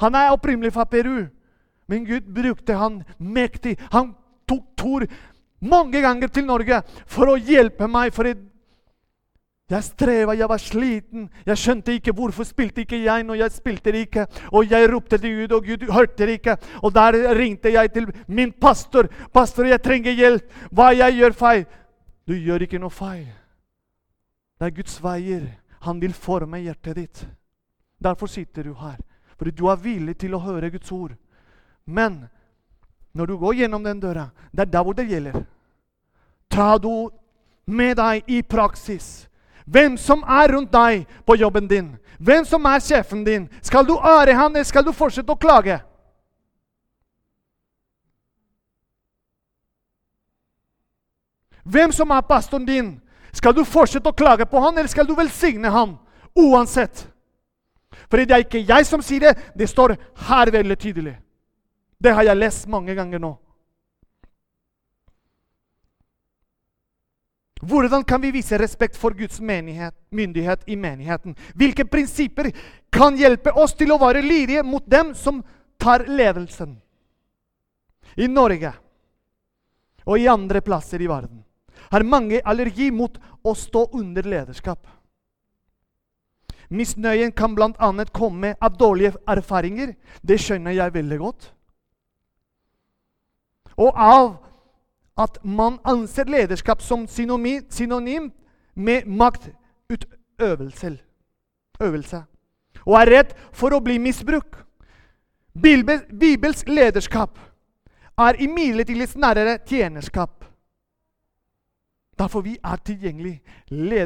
Han 0.00 0.14
er 0.14 0.32
opprinnelig 0.32 0.72
fra 0.72 0.84
Peru, 0.84 1.26
men 1.88 2.04
Gud 2.04 2.28
brukte 2.32 2.76
han 2.76 3.02
mektig. 3.18 3.76
Han 3.92 4.14
tok 4.48 4.64
Tor 4.76 5.04
mange 5.60 6.00
ganger 6.00 6.28
til 6.32 6.46
Norge 6.48 6.82
for 7.06 7.28
å 7.28 7.36
hjelpe 7.36 7.88
meg. 7.88 8.12
for 8.14 8.24
et 8.24 8.49
jeg 9.70 9.84
streva, 9.84 10.34
jeg 10.34 10.48
var 10.50 10.58
sliten. 10.58 11.28
Jeg 11.46 11.58
skjønte 11.58 11.94
ikke 11.94 12.14
hvorfor 12.18 12.46
spilte 12.46 12.82
ikke 12.82 12.98
jeg 13.04 13.22
når 13.26 13.38
jeg 13.38 13.52
spilte 13.54 13.92
ikke. 13.94 14.26
Og 14.50 14.70
jeg 14.70 14.88
ropte 14.90 15.18
til 15.18 15.36
Gud, 15.36 15.52
og 15.54 15.66
Gud 15.66 15.84
hørte 15.94 16.26
ikke. 16.32 16.56
Og 16.82 16.94
der 16.94 17.18
ringte 17.38 17.70
jeg 17.72 17.92
til 17.92 18.08
min 18.26 18.52
pastor. 18.52 19.06
'Pastor, 19.34 19.64
jeg 19.64 19.82
trenger 19.82 20.12
hjelp. 20.12 20.42
Hva 20.72 20.90
jeg 20.90 21.14
gjør 21.14 21.32
feil?' 21.32 21.66
Du 22.26 22.34
gjør 22.34 22.62
ikke 22.62 22.78
noe 22.78 22.90
feil. 22.90 23.26
Det 24.58 24.66
er 24.66 24.74
Guds 24.74 25.02
veier. 25.02 25.46
Han 25.80 26.00
vil 26.00 26.12
forme 26.12 26.58
hjertet 26.58 26.96
ditt. 26.96 27.26
Derfor 28.02 28.26
sitter 28.26 28.62
du 28.62 28.74
her. 28.74 28.98
Fordi 29.38 29.50
du 29.50 29.66
er 29.66 29.76
villig 29.76 30.18
til 30.18 30.34
å 30.34 30.42
høre 30.42 30.70
Guds 30.70 30.92
ord. 30.92 31.14
Men 31.86 32.28
når 33.14 33.26
du 33.26 33.38
går 33.38 33.54
gjennom 33.54 33.84
den 33.84 34.00
døra, 34.00 34.30
det 34.52 34.60
er 34.60 34.64
der 34.64 34.82
hvor 34.82 34.92
det 34.92 35.08
gjelder. 35.08 35.44
Ta 36.50 36.78
du 36.78 37.10
med 37.66 37.96
deg 37.96 38.22
i 38.26 38.42
praksis 38.42 39.29
hvem 39.70 39.96
som 39.98 40.24
er 40.26 40.50
rundt 40.54 40.72
deg 40.72 41.06
på 41.26 41.36
jobben 41.38 41.68
din, 41.70 41.92
hvem 42.18 42.44
som 42.44 42.66
er 42.66 42.82
sjefen 42.82 43.22
din. 43.24 43.48
Skal 43.62 43.86
du 43.86 43.94
ære 43.96 44.34
han, 44.34 44.52
eller 44.52 44.66
skal 44.66 44.84
du 44.84 44.92
fortsette 44.92 45.32
å 45.32 45.38
klage? 45.38 45.78
Hvem 51.64 51.92
som 51.94 52.10
er 52.10 52.26
pastoren 52.26 52.66
din, 52.66 52.90
skal 53.32 53.54
du 53.54 53.62
fortsette 53.64 54.10
å 54.10 54.16
klage 54.16 54.46
på 54.50 54.60
han, 54.60 54.76
eller 54.78 54.90
skal 54.90 55.06
du 55.06 55.14
velsigne 55.14 55.70
han? 55.70 55.94
Uansett. 56.34 57.06
For 58.10 58.18
det 58.18 58.34
er 58.34 58.42
ikke 58.42 58.64
jeg 58.66 58.86
som 58.88 59.02
sier 59.02 59.28
det, 59.28 59.34
det 59.54 59.68
står 59.70 59.94
her 60.26 60.50
veldig 60.50 60.78
tydelig. 60.78 61.14
Det 62.00 62.14
har 62.16 62.26
jeg 62.26 62.40
lest 62.40 62.66
mange 62.70 62.94
ganger 62.96 63.22
nå. 63.22 63.36
Hvordan 67.60 68.04
kan 68.04 68.20
vi 68.20 68.30
vise 68.32 68.58
respekt 68.58 68.96
for 68.96 69.12
Guds 69.12 69.40
menighet, 69.40 69.94
myndighet 70.10 70.62
i 70.66 70.76
menigheten? 70.76 71.34
Hvilke 71.54 71.84
prinsipper 71.84 72.50
kan 72.92 73.18
hjelpe 73.20 73.52
oss 73.52 73.74
til 73.76 73.92
å 73.92 74.00
være 74.00 74.22
lydige 74.24 74.64
mot 74.64 74.86
dem 74.88 75.12
som 75.14 75.42
tar 75.80 76.06
ledelsen? 76.08 76.78
I 78.16 78.26
Norge 78.28 78.72
og 80.06 80.16
i 80.18 80.28
andre 80.28 80.64
plasser 80.64 81.02
i 81.04 81.08
verden 81.10 81.44
har 81.90 82.06
mange 82.06 82.40
allergi 82.44 82.88
mot 82.90 83.18
å 83.44 83.54
stå 83.54 83.86
under 83.98 84.24
lederskap. 84.24 84.86
Misnøyen 86.70 87.32
kan 87.34 87.54
bl.a. 87.54 87.90
komme 88.14 88.54
av 88.62 88.76
dårlige 88.78 89.18
erfaringer. 89.28 89.96
Det 90.22 90.38
skjønner 90.38 90.76
jeg 90.76 90.94
veldig 90.94 91.18
godt. 91.18 91.48
Og 93.80 93.96
av 93.96 94.36
at 95.18 95.38
man 95.44 95.78
anser 95.84 96.24
lederskap 96.24 96.82
som 96.82 97.06
synonym 97.08 98.30
med 98.74 99.06
maktutøvelse. 99.06 100.98
Øvelse. 101.80 102.24
og 102.86 102.94
er 103.00 103.10
redd 103.10 103.32
for 103.52 103.74
å 103.76 103.80
bli 103.80 103.98
misbrukt. 103.98 104.56
Bibels 105.54 106.64
lederskap 106.66 107.38
er 108.18 108.38
imidlertid 108.40 109.16
nærere 109.16 109.58
tjenerskap. 109.66 110.44
Derfor 112.18 112.40
vi 112.40 112.58
er 112.64 112.76
tilgjengelig. 112.76 113.40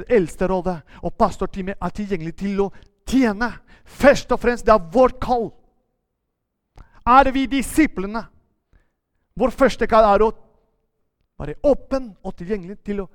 Eldsterådet 0.08 0.80
og 1.02 1.14
pastorteamet 1.18 1.74
er 1.82 1.88
tilgjengelig 1.88 2.36
til 2.36 2.60
å 2.60 2.70
tjene. 3.06 3.50
Først 3.84 4.32
og 4.32 4.40
fremst, 4.40 4.66
det 4.66 4.72
er 4.72 4.90
vårt 4.92 5.18
kall. 5.20 5.50
Er 7.06 7.30
vi 7.30 7.46
disiplene? 7.46 8.22
Vår 9.36 9.50
første 9.50 9.86
kall 9.90 10.06
er 10.14 10.22
å 10.22 10.30
være 11.44 11.60
åpen 11.62 12.12
og 12.24 12.36
tilgjengelig 12.38 12.78
til 12.84 13.04
å 13.04 13.08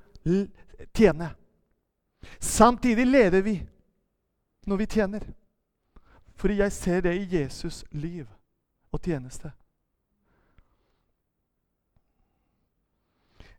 tjene. 0.95 1.31
Samtidig 2.39 3.05
leder 3.07 3.41
vi 3.41 3.57
når 4.69 4.81
vi 4.83 4.89
tjener. 4.89 5.23
Fordi 6.39 6.61
jeg 6.61 6.71
ser 6.71 7.01
det 7.03 7.15
i 7.17 7.25
Jesus' 7.27 7.83
liv 7.91 8.27
og 8.93 9.01
tjeneste. 9.03 9.51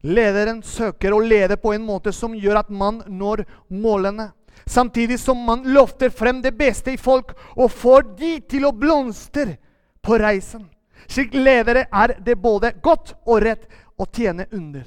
Lederen 0.00 0.62
søker 0.64 1.12
å 1.12 1.20
lede 1.20 1.58
på 1.60 1.74
en 1.74 1.84
måte 1.84 2.12
som 2.16 2.32
gjør 2.32 2.62
at 2.62 2.70
man 2.72 3.02
når 3.06 3.44
målene. 3.68 4.30
Samtidig 4.64 5.18
som 5.20 5.42
man 5.44 5.66
løfter 5.68 6.12
frem 6.12 6.40
det 6.40 6.54
beste 6.56 6.94
i 6.94 7.00
folk 7.00 7.34
og 7.56 7.68
får 7.72 8.06
de 8.16 8.32
til 8.48 8.64
å 8.64 8.72
blomstre 8.72 9.58
på 10.00 10.16
reisen. 10.20 10.64
Slik 11.10 11.34
ledere 11.34 11.86
er 11.92 12.14
det 12.22 12.38
både 12.40 12.72
godt 12.80 13.12
og 13.26 13.42
rett 13.44 13.68
å 14.00 14.06
tjene 14.08 14.46
under. 14.56 14.86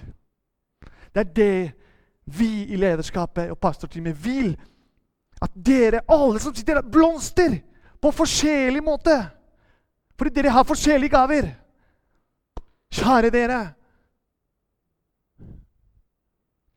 Det 1.13 1.21
er 1.21 1.33
det 1.37 1.71
vi 2.25 2.63
i 2.73 2.79
lederskapet 2.79 3.51
og 3.51 3.59
pastorteamet 3.61 4.17
vil. 4.23 4.53
At 5.43 5.51
dere 5.53 6.03
alle 6.07 6.39
som 6.39 6.55
sitter 6.55 6.79
der, 6.79 6.89
blomster 6.89 7.59
på 8.01 8.11
forskjellig 8.15 8.81
måte. 8.83 9.17
Fordi 10.17 10.33
dere 10.33 10.53
har 10.55 10.67
forskjellige 10.67 11.13
gaver. 11.13 11.49
Kjære 12.93 13.31
dere. 13.33 13.61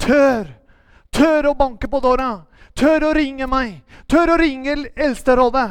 Tør! 0.01 0.53
Tør 1.17 1.49
å 1.49 1.57
banke 1.57 1.89
på 1.89 2.01
døra. 2.05 2.31
Tør 2.77 3.09
å 3.09 3.13
ringe 3.17 3.47
meg. 3.49 3.79
Tør 4.11 4.35
å 4.35 4.41
ringe 4.41 4.77
Eldsterådet. 4.93 5.69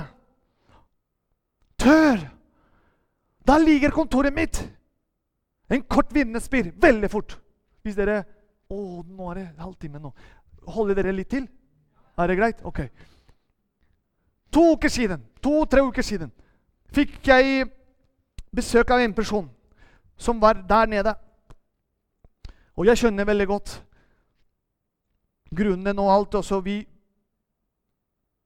Tør! 1.77 2.23
Der 3.45 3.61
ligger 3.61 3.93
kontoret 3.93 4.33
mitt. 4.33 4.57
En 5.69 5.83
kort 5.83 6.13
vindespir. 6.13 6.71
Veldig 6.81 7.09
fort. 7.11 7.37
Hvis 7.83 7.97
dere 7.97 8.23
Å, 8.65 8.77
nå 9.05 9.27
er 9.29 9.37
det 9.37 9.61
halvtime 9.61 9.99
nå. 10.01 10.09
Holder 10.73 10.97
dere 10.97 11.11
litt 11.13 11.29
til? 11.29 11.43
Er 12.17 12.31
det 12.31 12.37
greit? 12.39 12.63
Ok. 12.65 12.79
To 14.49 14.71
uker 14.73 14.89
siden, 14.89 15.21
to-tre 15.43 15.83
uker 15.85 16.01
siden 16.05 16.31
fikk 16.95 17.19
jeg 17.27 17.65
besøk 18.55 18.91
av 18.95 19.03
en 19.03 19.13
person 19.13 19.49
som 20.17 20.39
var 20.39 20.61
der 20.67 20.87
nede. 20.87 21.13
Og 22.75 22.87
jeg 22.87 22.99
skjønner 22.99 23.27
veldig 23.27 23.47
godt 23.47 23.73
grunnen 25.55 25.99
og 25.99 26.11
alt. 26.11 26.39
Også 26.39 26.59
vi, 26.63 26.79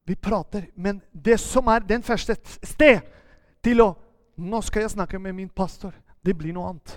vi 0.05 0.15
prater. 0.15 0.69
Men 0.75 1.01
det 1.13 1.39
som 1.41 1.69
er 1.69 1.85
den 1.85 2.03
første 2.03 2.37
sted 2.45 3.01
til 3.63 3.85
å 3.85 3.95
Nå 4.39 4.61
skal 4.63 4.85
jeg 4.85 4.93
snakke 4.93 5.19
med 5.19 5.33
min 5.35 5.49
pastor. 5.51 5.91
Det 6.23 6.31
blir 6.31 6.53
noe 6.55 6.69
annet. 6.69 6.93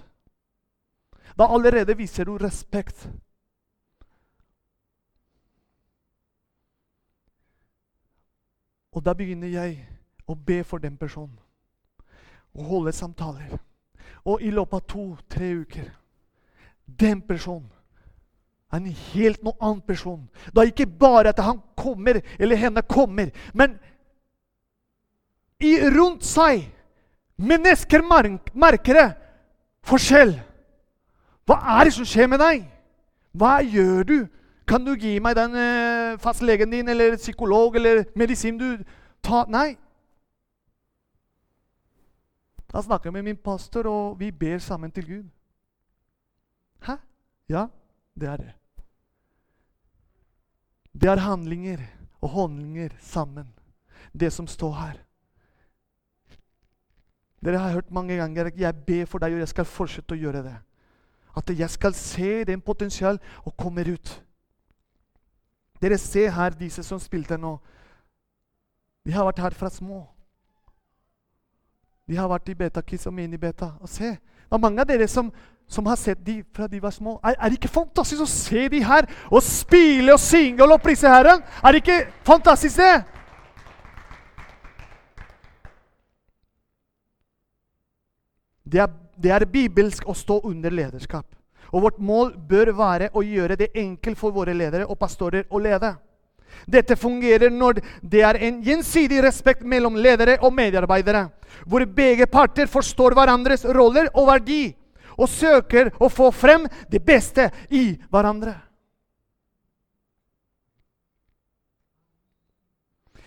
Da 1.39 1.49
allerede 1.49 1.97
viser 1.97 2.25
du 2.25 2.37
respekt. 2.39 3.09
Og 8.93 9.05
da 9.05 9.15
begynner 9.17 9.49
jeg 9.49 9.79
å 10.29 10.37
be 10.37 10.61
for 10.65 10.83
den 10.83 10.97
personen. 11.01 11.39
Og 12.53 12.69
holde 12.69 12.93
samtaler. 12.93 13.57
Og 14.29 14.43
i 14.45 14.51
løpet 14.53 14.77
av 14.77 14.87
to-tre 14.87 15.49
uker 15.65 15.89
Den 16.87 17.23
personen 17.25 17.71
er 18.73 18.77
en 18.81 18.87
helt 19.13 19.43
noe 19.45 19.57
annen 19.61 19.81
person. 19.85 20.29
Da 20.53 20.63
er 20.63 20.71
ikke 20.71 20.87
bare 20.87 21.33
at 21.33 21.41
han 21.41 21.61
kommer, 21.77 22.21
eller 22.39 22.57
henne 22.57 22.83
kommer, 22.83 23.33
men 23.55 23.79
i, 25.63 25.77
rundt 25.93 26.25
seg 26.27 26.69
Mennesker 27.43 28.05
merker 28.07 28.95
det. 28.95 29.07
Forskjell. 29.89 30.35
Hva 31.47 31.59
er 31.79 31.89
det 31.89 31.95
som 31.97 32.07
skjer 32.07 32.31
med 32.31 32.41
deg? 32.43 32.67
Hva 33.33 33.59
gjør 33.65 34.03
du? 34.07 34.19
Kan 34.69 34.85
du 34.87 34.95
gi 34.95 35.17
meg 35.21 35.37
den 35.37 35.57
eh, 35.59 36.19
fastlegen 36.23 36.71
din 36.71 36.89
eller 36.89 37.17
psykolog 37.17 37.77
eller 37.77 38.05
medisin 38.15 38.59
du 38.61 38.85
tar? 39.25 39.49
Nei. 39.51 39.75
Da 42.73 42.81
snakker 42.81 43.11
jeg 43.11 43.19
med 43.19 43.27
min 43.27 43.37
pastor, 43.37 43.87
og 43.87 44.21
vi 44.21 44.31
ber 44.31 44.59
sammen 44.59 44.91
til 44.91 45.07
Gud. 45.07 45.25
Hæ? 46.87 46.97
Ja, 47.49 47.67
det 48.15 48.29
er 48.29 48.37
det. 48.37 48.53
Det 50.93 51.09
er 51.09 51.25
handlinger 51.25 51.83
og 52.21 52.29
holdninger 52.29 52.95
sammen, 53.01 53.49
det 54.13 54.33
som 54.33 54.47
står 54.47 54.73
her. 54.73 54.99
Dere 57.45 57.59
har 57.59 57.73
hørt 57.73 57.91
mange 57.91 58.17
ganger 58.17 58.47
at 58.47 58.61
jeg 58.61 58.85
ber 58.87 59.05
for 59.05 59.19
deg, 59.19 59.35
og 59.35 59.43
jeg 59.43 59.51
skal 59.51 59.67
fortsette 59.67 60.15
å 60.15 60.21
gjøre 60.21 60.45
det. 60.47 60.57
At 61.37 61.51
jeg 61.59 61.71
skal 61.71 61.95
se 61.95 62.45
den 62.45 62.61
potensial 62.61 63.21
og 63.45 63.57
kommer 63.57 63.93
ut. 63.93 64.23
Dere 65.83 65.99
ser 65.99 66.31
her 66.31 66.51
disse 66.59 66.83
som 66.83 67.01
spilte 67.01 67.39
nå. 67.39 67.57
De 69.07 69.13
har 69.13 69.25
vært 69.27 69.43
her 69.43 69.57
fra 69.57 69.71
små. 69.71 70.05
De 72.07 72.17
har 72.17 72.29
vært 72.31 72.53
i 72.53 72.55
Betakis 72.55 73.07
og 73.07 73.15
Mini-Beta. 73.17 73.73
Og 73.81 73.89
se, 73.89 74.13
det 74.13 74.59
er 74.59 74.63
mange 74.63 74.83
av 74.83 74.91
dere 74.91 75.09
som 75.09 75.33
som 75.73 75.87
har 75.87 75.97
sett 75.97 76.21
de 76.27 76.43
fra 76.53 76.67
de 76.67 76.83
var 76.83 76.91
små. 76.91 77.21
Er, 77.25 77.49
det 77.49 77.57
ikke 77.57 77.73
fantastisk 77.73 78.23
å 78.23 78.29
se 78.29 78.67
de 78.69 78.83
her 78.85 79.09
og 79.31 79.41
spille 79.45 80.13
og 80.13 80.21
synge 80.21 80.61
og 80.61 80.69
lovprise 80.75 81.09
Herren? 81.09 81.41
Er 81.63 81.73
det 81.73 81.83
ikke 81.83 82.01
fantastisk, 82.27 82.77
det? 82.77 83.05
Det 88.73 88.81
er, 88.81 88.93
det 89.17 89.33
er 89.33 89.47
bibelsk 89.47 90.09
å 90.09 90.15
stå 90.17 90.41
under 90.49 90.73
lederskap. 90.75 91.27
Og 91.73 91.87
vårt 91.87 91.99
mål 91.99 92.33
bør 92.49 92.73
være 92.77 93.11
å 93.17 93.23
gjøre 93.25 93.57
det 93.57 93.73
enkelt 93.75 94.19
for 94.19 94.35
våre 94.35 94.55
ledere 94.55 94.87
og 94.87 94.99
pastorer 95.01 95.47
å 95.49 95.61
lede. 95.63 95.95
Dette 96.69 96.97
fungerer 97.01 97.51
når 97.51 97.81
det 98.03 98.21
er 98.29 98.39
en 98.49 98.59
gjensidig 98.63 99.23
respekt 99.25 99.65
mellom 99.65 99.97
ledere 99.97 100.37
og 100.45 100.53
medarbeidere, 100.55 101.31
hvor 101.67 101.85
begge 101.89 102.29
parter 102.29 102.69
forstår 102.69 103.17
hverandres 103.17 103.65
roller 103.65 104.11
og 104.13 104.29
verdi 104.29 104.67
og 105.17 105.29
søker 105.29 105.91
å 106.01 106.11
få 106.13 106.31
frem 106.33 106.67
det 106.91 107.01
beste 107.05 107.49
i 107.71 107.93
hverandre. 108.13 108.55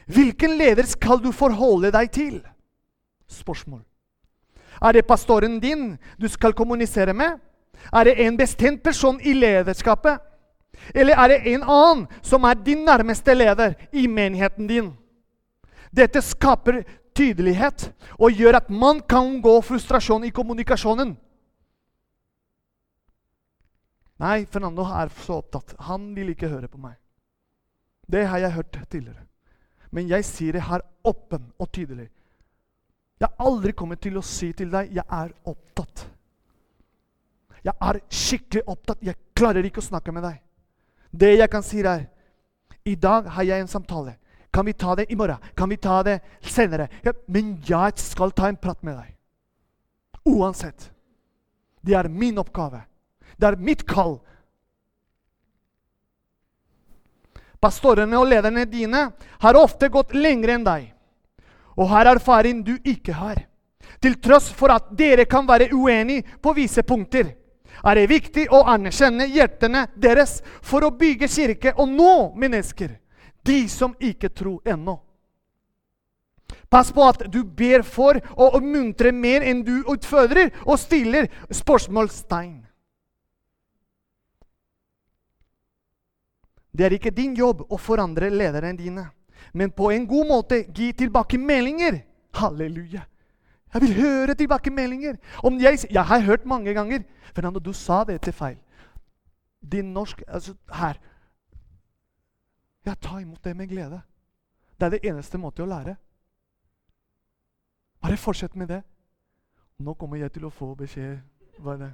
Hvilken 0.06 0.54
leder 0.58 0.86
skal 0.86 1.18
du 1.22 1.32
forholde 1.34 1.90
deg 1.94 2.12
til? 2.14 2.38
Spørsmål. 3.26 3.82
Er 4.86 4.94
det 4.94 5.08
pastoren 5.08 5.60
din 5.60 5.96
du 6.22 6.28
skal 6.30 6.54
kommunisere 6.54 7.14
med? 7.14 7.40
Er 7.94 8.04
det 8.04 8.20
en 8.26 8.38
bestemt 8.38 8.84
person 8.84 9.20
i 9.22 9.34
lederskapet? 9.34 10.20
Eller 10.94 11.18
er 11.18 11.28
det 11.32 11.54
en 11.54 11.64
annen 11.64 12.06
som 12.22 12.44
er 12.44 12.60
din 12.60 12.86
nærmeste 12.86 13.34
leder 13.34 13.74
i 13.92 14.08
menigheten 14.08 14.68
din? 14.68 14.94
Dette 15.96 16.22
skaper 16.22 16.84
tydelighet 17.16 17.94
og 18.20 18.36
gjør 18.36 18.60
at 18.60 18.70
man 18.70 19.00
kan 19.02 19.40
gå 19.42 19.62
frustrasjon 19.62 20.28
i 20.28 20.34
kommunikasjonen. 20.36 21.16
Nei, 24.20 24.46
Fernando 24.46 24.84
er 24.88 25.12
så 25.24 25.40
opptatt. 25.42 25.76
Han 25.90 26.14
vil 26.16 26.32
ikke 26.32 26.52
høre 26.52 26.70
på 26.72 26.80
meg. 26.80 26.96
Det 28.08 28.28
har 28.28 28.44
jeg 28.44 28.56
hørt 28.56 28.78
tidligere. 28.92 29.26
Men 29.92 30.08
jeg 30.12 30.28
sier 30.28 30.56
det 30.56 30.68
her 30.68 30.84
åpen 31.04 31.52
og 31.60 31.72
tydelig. 31.72 32.10
Jeg 33.20 33.30
har 33.30 33.48
aldri 33.48 33.72
kommet 33.72 34.02
til 34.04 34.18
å 34.20 34.24
si 34.26 34.52
til 34.54 34.70
deg 34.72 34.92
'jeg 34.92 35.06
er 35.08 35.32
opptatt'. 35.46 36.06
Jeg 37.64 37.74
er 37.82 38.00
skikkelig 38.10 38.64
opptatt. 38.68 38.98
Jeg 39.02 39.16
klarer 39.34 39.66
ikke 39.66 39.82
å 39.82 39.90
snakke 39.90 40.12
med 40.12 40.24
deg. 40.24 40.42
Det 41.12 41.38
jeg 41.38 41.50
kan 41.50 41.64
si, 41.64 41.80
er 41.80 42.08
'I 42.86 42.96
dag 42.96 43.28
har 43.28 43.44
jeg 43.44 43.62
en 43.62 43.68
samtale. 43.68 44.18
Kan 44.52 44.66
vi 44.66 44.74
ta 44.74 44.96
det 44.96 45.12
i 45.12 45.16
morgen? 45.16 45.38
Kan 45.56 45.70
vi 45.70 45.78
ta 45.78 46.04
det 46.04 46.22
senere?' 46.42 46.90
Ja, 47.04 47.14
men 47.28 47.62
jeg 47.66 47.98
skal 47.98 48.32
ta 48.32 48.48
en 48.48 48.58
prat 48.58 48.84
med 48.84 48.98
deg. 48.98 49.16
Uansett. 50.26 50.92
Det 51.82 51.94
er 51.94 52.10
min 52.10 52.38
oppgave. 52.38 52.84
Det 53.40 53.48
er 53.48 53.56
mitt 53.56 53.86
kall. 53.86 54.20
Pastorene 57.62 58.18
og 58.18 58.28
lederne 58.28 58.66
dine 58.66 59.14
har 59.40 59.56
ofte 59.56 59.90
gått 59.90 60.14
lenger 60.14 60.50
enn 60.50 60.64
deg 60.64 60.95
og 61.76 61.90
har 61.92 62.10
erfaring 62.16 62.64
du 62.64 62.76
ikke 62.84 63.14
har. 63.14 63.42
Til 64.02 64.18
tross 64.22 64.50
for 64.54 64.74
at 64.74 64.92
dere 64.98 65.26
kan 65.26 65.48
være 65.48 65.72
uenige 65.74 66.26
på 66.42 66.54
visse 66.56 66.84
punkter, 66.84 67.34
er 67.86 67.96
det 67.96 68.10
viktig 68.10 68.48
å 68.50 68.64
anerkjenne 68.72 69.28
hjertene 69.30 69.86
deres 69.96 70.40
for 70.64 70.86
å 70.86 70.94
bygge 70.96 71.28
kirke 71.30 71.74
og 71.76 71.90
nå 71.92 72.14
mennesker, 72.40 72.96
de 73.46 73.66
som 73.70 73.96
ikke 74.00 74.32
tror 74.34 74.62
ennå. 74.66 74.98
Pass 76.70 76.92
på 76.92 77.04
at 77.06 77.28
du 77.32 77.44
ber 77.44 77.84
for 77.86 78.18
å 78.36 78.60
muntre 78.62 79.12
mer 79.14 79.46
enn 79.46 79.62
du 79.64 79.84
utfordrer, 79.92 80.52
og 80.66 80.80
stiller 80.82 81.30
spørsmålstegn. 81.54 82.64
Det 86.76 86.84
er 86.84 86.98
ikke 86.98 87.14
din 87.16 87.36
jobb 87.38 87.62
å 87.72 87.78
forandre 87.80 88.28
lederne 88.34 88.74
dine, 88.76 89.06
men 89.54 89.72
på 89.72 89.90
en 89.92 90.08
god 90.08 90.28
måte 90.28 90.64
gi 90.76 90.92
tilbakemeldinger. 90.92 92.00
Halleluja. 92.34 93.02
Jeg 93.74 93.82
vil 93.82 93.96
høre 93.96 94.36
tilbakemeldinger. 94.36 95.16
Om 95.44 95.60
jeg, 95.60 95.80
jeg 95.92 96.06
har 96.06 96.20
hørt 96.20 96.46
mange 96.46 96.74
ganger 96.74 97.04
Fernando, 97.36 97.60
du 97.60 97.74
sa 97.74 98.04
det 98.04 98.22
til 98.22 98.34
feil. 98.34 98.58
Din 99.72 99.94
norsk 99.94 100.24
altså 100.28 100.54
Her. 100.74 101.00
Ja, 102.86 102.94
ta 102.94 103.18
imot 103.18 103.44
det 103.44 103.56
med 103.58 103.68
glede. 103.68 104.02
Det 104.80 104.86
er 104.86 104.90
det 104.90 105.00
eneste 105.04 105.38
måte 105.38 105.64
å 105.64 105.70
lære. 105.70 105.96
Bare 108.02 108.18
fortsett 108.18 108.56
med 108.56 108.68
det. 108.68 108.84
Nå 109.80 109.94
kommer 109.94 110.18
jeg 110.18 110.32
til 110.32 110.46
å 110.46 110.54
få 110.54 110.76
beskjed. 110.76 111.18
Hva 111.60 111.74
er 111.74 111.82
det? 111.82 111.94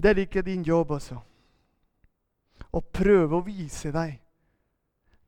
Det 0.00 0.10
er 0.10 0.22
ikke 0.24 0.42
din 0.42 0.62
jobb, 0.64 0.94
altså. 0.96 1.18
Å 2.72 2.80
prøve 2.80 3.36
å 3.36 3.44
vise 3.44 3.92
deg. 3.92 4.16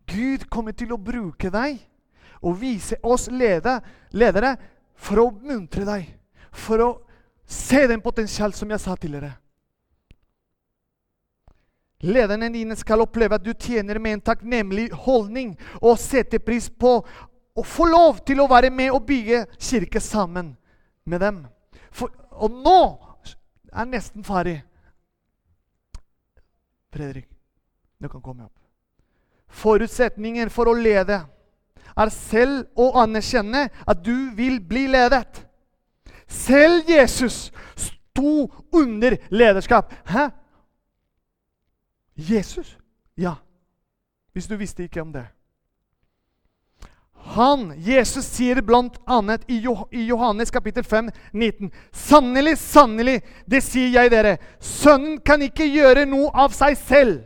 Gud 0.09 0.47
kommer 0.51 0.73
til 0.77 0.93
å 0.95 1.01
bruke 1.01 1.51
deg 1.53 1.81
og 2.43 2.59
vise 2.61 2.99
oss 3.07 3.29
ledere, 3.31 3.81
ledere 4.13 4.57
for 4.99 5.21
å 5.23 5.31
muntre 5.31 5.85
deg. 5.87 6.09
For 6.53 6.83
å 6.83 6.91
se 7.47 7.85
den 7.91 8.03
potensial 8.03 8.55
som 8.57 8.71
jeg 8.71 8.83
sa 8.83 8.97
tidligere. 8.97 9.35
Lederne 12.03 12.49
dine 12.51 12.75
skal 12.75 13.05
oppleve 13.05 13.39
at 13.39 13.45
du 13.45 13.53
tjener 13.55 14.01
med 14.03 14.17
en 14.17 14.25
takknemlig 14.33 14.89
holdning 15.05 15.53
og 15.79 16.01
setter 16.03 16.43
pris 16.43 16.67
på 16.67 16.97
å 17.53 17.63
få 17.63 17.87
lov 17.87 18.25
til 18.27 18.41
å 18.43 18.49
være 18.51 18.73
med 18.75 18.91
og 18.91 19.05
bygge 19.07 19.45
kirke 19.55 20.01
sammen 20.03 20.57
med 21.07 21.23
dem. 21.23 21.45
For, 21.95 22.11
og 22.33 22.59
nå 22.65 22.81
er 23.73 23.89
nesten 23.89 24.25
ferdig. 24.25 24.63
Fredrik, 26.93 27.29
du 27.99 28.09
kan 28.09 28.23
komme 28.23 28.45
opp. 28.45 28.59
Forutsetningen 29.49 30.51
for 30.51 30.69
å 30.69 30.77
lede 30.77 31.23
er 31.97 32.13
selv 32.13 32.69
å 32.77 32.93
anerkjenne 33.03 33.67
at 33.69 34.05
du 34.05 34.33
vil 34.37 34.61
bli 34.65 34.87
ledet. 34.93 35.43
Selv 36.29 36.89
Jesus 36.89 37.51
sto 37.77 38.49
under 38.73 39.17
lederskap. 39.31 39.93
Hæ? 40.09 40.31
Jesus? 42.17 42.79
Ja. 43.17 43.35
Hvis 44.33 44.49
du 44.49 44.57
visste 44.57 44.85
ikke 44.85 45.03
om 45.03 45.13
det. 45.13 45.27
Han, 47.25 47.73
Jesus, 47.79 48.27
sier 48.27 48.61
blant 48.63 48.97
annet 49.07 49.45
i 49.47 49.61
Johannes 50.09 50.51
kapittel 50.51 50.85
5, 50.85 51.11
19.: 51.33 51.71
Sannelig, 51.93 52.59
sannelig, 52.59 53.21
det 53.47 53.63
sier 53.63 53.95
jeg 53.95 54.11
dere, 54.11 54.37
sønnen 54.59 55.21
kan 55.23 55.43
ikke 55.43 55.69
gjøre 55.71 56.05
noe 56.11 56.33
av 56.35 56.55
seg 56.57 56.77
selv, 56.77 57.21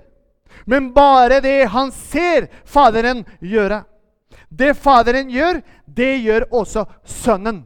men 0.66 0.92
bare 0.94 1.40
det 1.40 1.64
han 1.72 1.92
ser 1.94 2.50
Faderen 2.64 3.24
gjøre. 3.40 3.84
Det 4.48 4.74
Faderen 4.76 5.30
gjør, 5.32 5.62
det 5.86 6.12
gjør 6.22 6.46
også 6.54 6.84
Sønnen. 7.04 7.64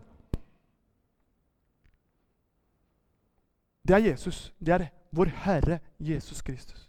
Det 3.83 3.97
er 3.97 4.07
Jesus. 4.12 4.53
Det 4.61 4.74
er 4.74 4.87
vår 5.11 5.33
Herre 5.45 5.81
Jesus 5.99 6.43
Kristus. 6.43 6.89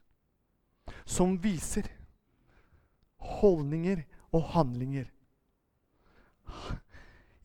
Som 1.06 1.40
viser 1.42 1.88
holdninger 3.18 4.04
og 4.32 4.44
handlinger. 4.54 5.08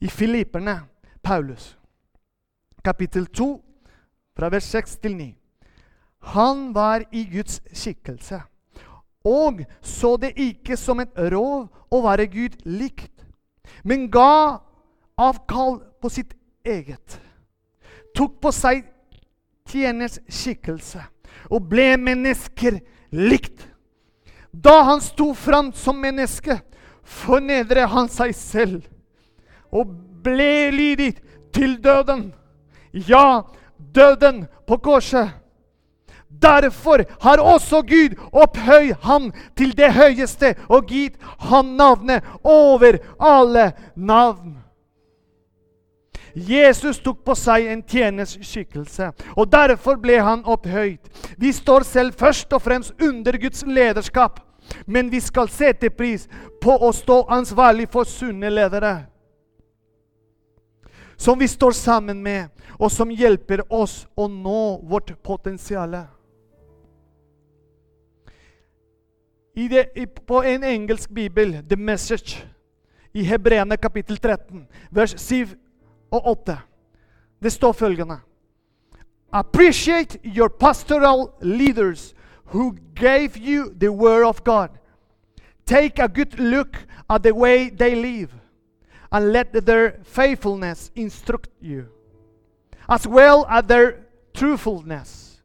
I 0.01 0.09
Filipperne, 0.09 0.81
Paulus, 1.23 1.77
kapittel 2.83 3.25
2, 3.27 3.49
fra 4.37 4.49
vers 4.53 4.63
6 4.63 4.99
til 5.01 5.17
9. 5.17 5.31
Han 6.35 6.69
var 6.75 7.03
i 7.11 7.25
Guds 7.31 7.61
skikkelse 7.73 8.41
og 9.27 9.63
så 9.81 10.15
det 10.21 10.35
ikke 10.39 10.77
som 10.79 11.01
et 11.03 11.11
rov 11.33 11.67
å 11.91 12.01
være 12.03 12.29
Gud 12.31 12.55
likt, 12.63 13.25
men 13.83 14.07
ga 14.11 14.59
avkall 15.19 15.81
på 16.01 16.11
sitt 16.13 16.33
eget. 16.65 17.17
Tok 18.15 18.39
på 18.41 18.53
seg 18.55 18.85
tjeners 19.67 20.19
skikkelse 20.31 21.03
og 21.51 21.67
ble 21.69 21.95
mennesker 21.99 22.79
likt. 23.11 23.67
Da 24.51 24.79
han 24.87 25.03
sto 25.03 25.33
fram 25.37 25.73
som 25.75 25.99
menneske, 26.01 26.59
fornedret 27.03 27.91
han 27.91 28.07
seg 28.11 28.33
selv 28.35 28.87
og 29.77 29.93
ble 30.25 30.69
lydig 30.73 31.13
til 31.53 31.77
døden. 31.83 32.31
Ja, 32.93 33.41
døden 33.95 34.45
på 34.67 34.77
korset. 34.77 35.29
Derfor 36.41 37.03
har 37.21 37.37
også 37.37 37.81
Gud 37.81 38.15
opphøyd 38.31 38.93
ham 39.01 39.33
til 39.57 39.77
det 39.77 39.93
høyeste 39.93 40.55
og 40.69 40.85
gitt 40.85 41.15
ham 41.39 41.65
navnet 41.65 42.23
over 42.43 42.97
alle 43.19 43.71
navn. 43.95 44.57
Jesus 46.37 46.99
tok 47.01 47.23
på 47.25 47.33
seg 47.35 47.65
en 47.71 47.81
tjeners 47.81 48.35
skikkelse, 48.45 49.09
og 49.33 49.49
derfor 49.51 49.97
ble 49.97 50.19
han 50.21 50.43
opphøyd. 50.45 50.99
Vi 51.37 51.51
står 51.51 51.87
selv 51.87 52.13
først 52.13 52.53
og 52.53 52.61
fremst 52.61 52.93
under 53.01 53.37
Guds 53.41 53.63
lederskap, 53.65 54.39
men 54.85 55.09
vi 55.11 55.19
skal 55.19 55.49
sette 55.49 55.89
pris 55.89 56.27
på 56.61 56.77
å 56.77 56.91
stå 56.93 57.23
ansvarlig 57.33 57.87
for 57.89 58.05
sunne 58.05 58.51
ledere. 58.53 59.07
Som 61.17 61.39
vi 61.39 61.47
står 61.47 61.71
sammen 61.71 62.23
med, 62.23 62.49
og 62.79 62.91
som 62.91 63.09
hjelper 63.09 63.63
oss 63.73 64.05
å 64.15 64.27
nå 64.27 64.77
vårt 64.85 65.15
potensial. 65.23 65.95
På 70.27 70.43
en 70.43 70.63
engelsk 70.63 71.09
bibel, 71.09 71.57
The 71.69 71.75
Message, 71.75 72.45
i 73.13 73.23
Hebreane 73.25 73.77
kapittel 73.77 74.17
13, 74.17 74.67
vers 74.93 75.15
7 75.17 75.55
og 76.11 76.27
8, 76.27 76.57
det 77.41 77.51
står 77.51 77.73
følgende 77.73 78.19
Appreciate 79.33 80.19
your 80.23 80.49
pastoral 80.49 81.33
leaders 81.41 82.13
who 82.53 82.75
gave 82.95 83.37
you 83.37 83.73
the 83.79 83.91
word 83.91 84.23
of 84.23 84.43
God. 84.43 84.69
Take 85.65 85.99
a 85.99 86.07
good 86.07 86.39
look 86.39 86.77
at 87.09 87.23
the 87.23 87.33
way 87.33 87.69
they 87.69 87.95
live, 87.95 88.29
and 89.11 89.31
let 89.31 89.65
their 89.65 89.99
faithfulness 90.03 90.91
instruct 90.95 91.49
you, 91.61 91.85
as 92.87 93.07
well 93.07 93.45
as 93.49 93.63
their 93.67 94.03
truthfulness. 94.33 95.41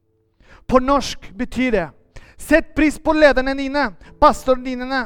På 0.66 0.78
norsk 0.78 1.32
betyr 1.32 1.70
det 1.70 1.90
Sett 2.42 2.74
pris 2.74 2.98
på 2.98 3.12
lederne 3.12 3.54
dine, 3.54 3.92
pastorene 4.18 4.64
dine. 4.64 5.02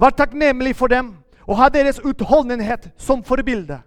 Vær 0.00 0.14
takknemlig 0.16 0.72
for 0.76 0.88
dem 0.88 1.10
og 1.44 1.58
ha 1.58 1.68
deres 1.68 1.98
utholdenhet 2.00 2.88
som 2.96 3.20
forbilde. 3.24 3.82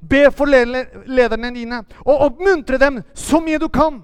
Be 0.00 0.24
for 0.34 0.50
lederne 0.50 1.52
dine 1.54 1.82
og 2.02 2.24
oppmuntre 2.26 2.80
dem 2.80 3.02
så 3.14 3.38
mye 3.44 3.60
du 3.62 3.68
kan. 3.70 4.00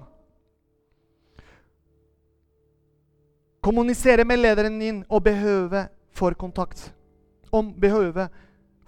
Kommunisere 3.61 4.23
med 4.23 4.39
lederen 4.39 4.79
din 4.79 5.03
og 5.09 5.25
behøve 5.27 5.87
for 6.15 6.39
kontakt. 6.39 6.93
Om 7.51 7.73
behøve 7.81 8.29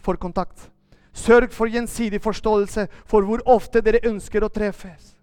for 0.09 0.17
kontakt. 0.17 0.69
Sørg 1.13 1.53
for 1.53 1.69
gjensidig 1.69 2.21
forståelse 2.23 2.87
for 3.09 3.25
hvor 3.27 3.43
ofte 3.49 3.81
dere 3.85 4.01
ønsker 4.09 4.45
å 4.45 4.49
treffes. 4.53 5.13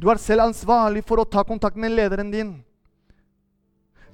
Du 0.00 0.08
er 0.12 0.20
selv 0.20 0.46
ansvarlig 0.48 1.02
for 1.08 1.20
å 1.20 1.28
ta 1.28 1.44
kontakt 1.44 1.76
med 1.76 1.92
lederen 1.96 2.32
din. 2.32 2.52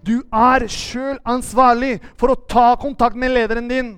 Du 0.02 0.22
er 0.34 0.66
sjøl 0.70 1.20
ansvarlig 1.22 2.00
for 2.18 2.32
å 2.32 2.38
ta 2.50 2.72
kontakt 2.78 3.18
med 3.18 3.34
lederen 3.34 3.68
din. 3.70 3.92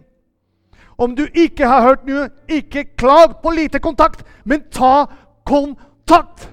Om 0.97 1.15
du 1.17 1.25
ikke 1.27 1.69
har 1.69 1.83
hørt 1.83 2.05
noe, 2.07 2.29
ikke 2.49 2.85
klag 2.95 3.41
på 3.43 3.53
lite 3.57 3.81
kontakt, 3.83 4.23
men 4.45 4.67
ta 4.71 5.07
kontakt. 5.49 6.51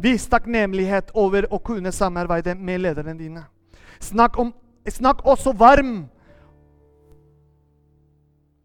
Vis 0.00 0.26
takknemlighet 0.32 1.14
over 1.14 1.46
å 1.52 1.60
kunne 1.62 1.92
samarbeide 1.92 2.54
med 2.56 2.84
lederne 2.86 3.16
dine. 3.16 3.46
Snakk, 4.00 4.38
om, 4.38 4.52
snakk 4.88 5.24
også 5.28 5.52
varm 5.56 6.06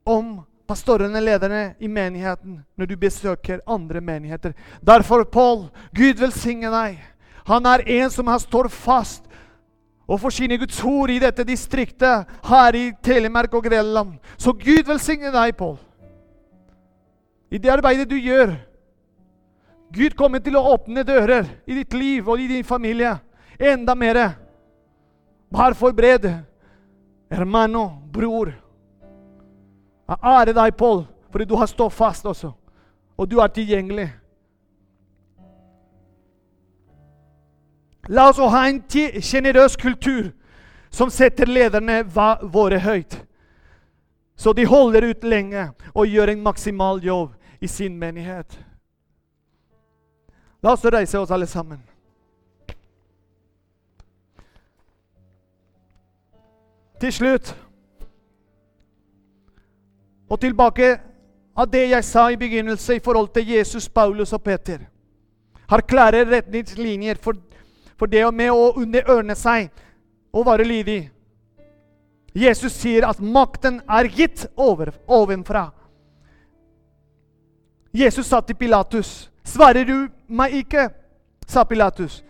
om 0.05 0.38
pastorene, 0.67 1.21
lederne 1.21 1.75
i 1.79 1.88
menigheten, 1.88 2.61
når 2.77 2.89
du 2.89 2.95
besøker 2.97 3.61
andre 3.67 4.01
menigheter. 4.01 4.53
Derfor, 4.81 5.23
Paul, 5.23 5.67
Gud 5.93 6.21
velsigne 6.21 6.71
deg. 6.73 6.99
Han 7.45 7.65
er 7.69 7.83
en 7.99 8.09
som 8.09 8.31
står 8.39 8.69
fast 8.73 9.25
og 10.05 10.21
forsyner 10.21 10.59
Guds 10.61 10.77
ord 10.86 11.09
i 11.09 11.19
dette 11.21 11.43
distriktet 11.45 12.29
her 12.45 12.77
i 12.77 12.91
Telemark 13.03 13.53
og 13.57 13.65
Grenland. 13.65 14.15
Så 14.38 14.53
Gud 14.53 14.86
velsigne 14.88 15.33
deg, 15.33 15.55
Paul. 15.57 15.77
I 17.49 17.57
det 17.61 17.71
arbeidet 17.71 18.09
du 18.09 18.17
gjør 18.17 18.55
Gud 19.95 20.15
kommer 20.17 20.41
til 20.43 20.57
å 20.57 20.65
åpne 20.73 21.05
dører 21.07 21.45
i 21.69 21.77
ditt 21.77 21.93
liv 21.95 22.27
og 22.27 22.41
i 22.41 22.49
din 22.49 22.65
familie. 22.67 23.13
Enda 23.59 23.95
mer. 23.95 24.19
Vær 25.50 25.74
forberedt, 25.74 26.26
hermano, 27.32 27.89
bror. 28.14 28.54
Jeg 30.08 30.18
ærer 30.24 30.54
deg, 30.54 30.76
Pål, 30.78 31.06
fordi 31.32 31.46
du 31.46 31.56
har 31.56 31.66
stått 31.66 31.93
fast 31.93 32.26
også. 32.26 32.52
Og 33.18 33.32
du 33.32 33.39
er 33.39 33.48
tilgjengelig. 33.48 34.10
La 38.08 38.30
oss 38.30 38.38
ha 38.38 38.68
en 38.70 38.84
sjenerøs 39.22 39.78
kultur 39.82 40.30
som 40.93 41.10
setter 41.10 41.50
lederne 41.50 42.04
våre 42.54 42.80
høyt. 42.80 43.18
Så 44.36 44.54
de 44.54 44.66
holder 44.68 45.10
ut 45.10 45.24
lenge 45.24 45.70
og 45.93 46.08
gjør 46.08 46.34
en 46.34 46.43
maksimal 46.43 47.02
jobb 47.04 47.34
i 47.62 47.68
sin 47.68 47.98
menighet. 47.98 48.60
La 50.62 50.76
oss 50.76 50.86
reise 50.86 51.20
oss 51.20 51.32
alle 51.32 51.48
sammen. 51.48 51.82
Til 57.06 57.14
slutt 57.14 57.51
Og 60.26 60.39
tilbake 60.41 60.88
av 61.56 61.68
det 61.70 61.84
jeg 61.91 62.06
sa 62.08 62.24
i 62.34 62.38
begynnelsen 62.39 62.97
i 62.97 63.03
forhold 63.03 63.30
til 63.36 63.45
Jesus, 63.47 63.86
Paulus 63.89 64.34
og 64.34 64.41
Peter. 64.43 64.80
Har 65.70 65.86
klare 65.86 66.24
retningslinjer 66.26 67.22
for, 67.22 67.38
for 67.95 68.10
det 68.10 68.26
med 68.34 68.49
å 68.51 68.74
underørne 68.82 69.36
seg 69.38 69.70
og 70.34 70.47
være 70.49 70.66
lydig. 70.66 70.97
Jesus 72.34 72.74
sier 72.74 73.06
at 73.08 73.22
makten 73.22 73.80
er 73.86 74.10
gitt 74.10 74.47
over, 74.58 74.91
ovenfra. 75.08 75.70
Jesus 77.93 78.26
sa 78.26 78.41
til 78.41 78.56
Pilatus, 78.56 79.30
'Svarer 79.43 79.86
du 79.86 80.10
meg 80.28 80.51
ikke?' 80.66 80.89
sa 81.47 81.64
Pilatus. 81.64 82.24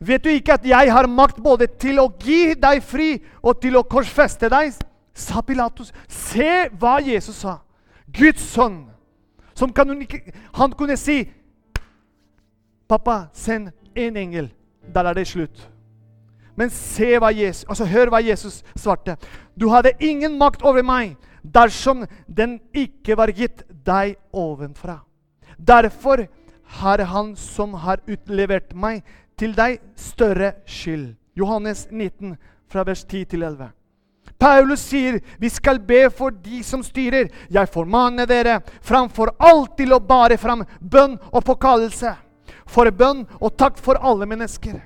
'Vet 0.00 0.24
du 0.24 0.28
ikke 0.28 0.52
at 0.52 0.64
jeg 0.64 0.92
har 0.92 1.06
makt 1.06 1.42
både 1.42 1.66
til 1.66 1.98
å 2.00 2.08
gi 2.24 2.54
deg 2.54 2.82
fri 2.82 3.18
og 3.42 3.60
til 3.60 3.76
å 3.76 3.84
korsfeste 3.84 4.48
deg?' 4.48 4.72
sa 5.14 5.42
Pilatus. 5.42 5.92
Se 6.08 6.68
hva 6.80 7.00
Jesus 7.04 7.42
sa. 7.42 7.58
Guds 8.08 8.42
sønn. 8.54 8.86
Som 9.54 9.72
kan 9.72 10.06
han 10.54 10.72
kunne 10.72 10.96
si, 10.96 11.28
'Pappa, 12.88 13.28
send 13.32 13.70
en 13.94 14.16
engel.' 14.16 14.50
Der 14.94 15.04
er 15.04 15.14
det 15.14 15.26
slutt. 15.28 15.68
Men 16.56 16.70
se 16.70 17.18
hva 17.18 17.30
Jesus, 17.32 17.64
altså 17.68 17.84
hør 17.84 18.10
hva 18.10 18.20
Jesus 18.24 18.64
svarte. 18.76 19.16
Du 19.60 19.68
hadde 19.68 19.92
ingen 20.00 20.38
makt 20.38 20.62
over 20.62 20.82
meg 20.82 21.16
dersom 21.42 22.06
den 22.26 22.58
ikke 22.74 23.16
var 23.16 23.32
gitt 23.32 23.62
deg 23.86 24.16
ovenfra. 24.32 24.98
Derfor 25.56 26.26
har 26.80 27.04
han 27.04 27.36
som 27.36 27.74
har 27.74 28.00
utlevert 28.08 28.74
meg 28.74 29.04
til 29.40 29.56
deg, 29.56 29.80
større 29.96 30.52
skyld. 30.68 31.14
Johannes 31.36 31.86
19, 31.90 32.36
fra 32.68 32.84
vers 32.84 33.04
10 33.04 33.24
til 33.32 33.42
11. 33.42 33.70
Paulus 34.40 34.80
sier 34.80 35.18
vi 35.40 35.48
skal 35.52 35.80
be 35.84 36.06
for 36.10 36.30
de 36.30 36.62
som 36.64 36.82
styrer. 36.84 37.28
Jeg 37.50 37.68
formaner 37.72 38.28
dere 38.28 38.60
framfor 38.80 39.34
alt 39.38 39.76
til 39.76 39.92
å 39.92 40.00
bære 40.00 40.38
fram 40.40 40.64
bønn 40.80 41.18
og 41.32 41.44
påkallelse. 41.44 42.14
For 42.68 42.90
bønn 42.90 43.26
og 43.40 43.56
takk 43.58 43.80
for 43.80 44.00
alle 44.00 44.28
mennesker. 44.28 44.80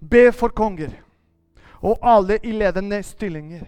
Be 0.00 0.30
for 0.32 0.52
konger 0.54 0.92
og 1.82 1.98
alle 2.02 2.40
i 2.42 2.52
ledende 2.52 2.98
stillinger, 3.06 3.62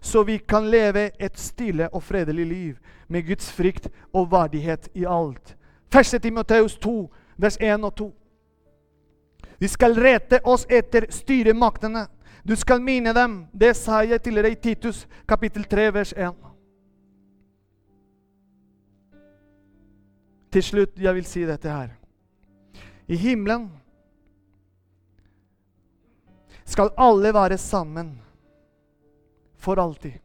så 0.00 0.22
vi 0.28 0.38
kan 0.38 0.66
leve 0.68 1.10
et 1.18 1.38
stille 1.40 1.88
og 1.88 2.02
fredelig 2.04 2.46
liv 2.46 2.74
med 3.08 3.24
Guds 3.26 3.48
frykt 3.52 3.88
og 4.12 4.28
verdighet 4.32 4.88
i 4.94 5.06
alt. 5.08 5.56
1. 5.88 6.20
Timoteus 6.22 6.76
2, 6.78 7.10
vers 7.36 7.56
1 7.60 7.84
og 7.84 7.94
2. 7.96 8.10
Vi 9.60 9.68
skal 9.68 9.94
rette 9.94 10.40
oss 10.48 10.64
etter 10.68 11.04
styremaktene. 11.12 12.06
Du 12.42 12.56
skal 12.56 12.80
minne 12.80 13.12
dem. 13.12 13.34
Det 13.52 13.74
sa 13.76 14.00
jeg 14.08 14.22
til 14.24 14.40
deg 14.40 14.54
i 14.54 14.56
Titus 14.56 15.02
kapittel 15.28 15.66
3, 15.68 15.90
vers 15.92 16.14
1. 16.16 16.32
Til 20.50 20.64
slutt, 20.64 20.96
jeg 20.96 21.14
vil 21.18 21.28
si 21.28 21.44
dette 21.44 21.68
her. 21.68 21.92
I 23.04 23.20
himmelen 23.20 23.68
skal 26.64 26.94
alle 26.96 27.36
være 27.36 27.60
sammen 27.60 28.14
for 29.60 29.76
alltid. 29.76 30.16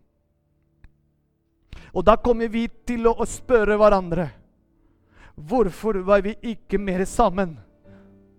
Og 1.92 2.08
da 2.08 2.16
kommer 2.16 2.48
vi 2.48 2.70
til 2.88 3.04
å 3.12 3.20
spørre 3.28 3.76
hverandre 3.80 4.32
hvorfor 5.36 6.00
var 6.08 6.24
vi 6.24 6.38
ikke 6.56 6.80
mer 6.80 7.04
sammen 7.04 7.58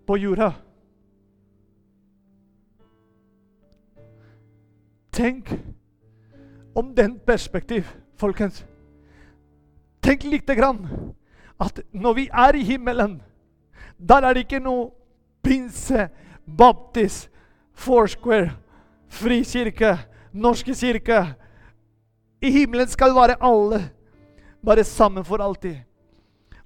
på 0.08 0.16
jorda? 0.24 0.54
Tenk 5.16 5.48
om 6.76 6.94
den 6.94 7.18
perspektiv, 7.18 7.88
folkens. 8.20 8.64
Tenk 10.04 10.24
lite 10.28 10.54
grann 10.54 10.82
at 11.56 11.80
når 11.90 12.14
vi 12.18 12.26
er 12.28 12.58
i 12.58 12.64
himmelen, 12.68 13.22
der 13.96 14.26
er 14.28 14.36
det 14.36 14.44
ikke 14.44 14.60
noe 14.60 14.90
pinse, 15.40 16.10
baptist, 16.44 17.30
Foursquare, 17.76 18.52
Frikirke, 19.08 19.94
Norske 20.32 20.76
kirke. 20.76 21.22
I 22.40 22.52
himmelen 22.52 22.88
skal 22.88 23.16
være 23.16 23.40
alle 23.40 23.86
bare 24.64 24.84
sammen 24.84 25.24
for 25.24 25.40
alltid. 25.40 25.80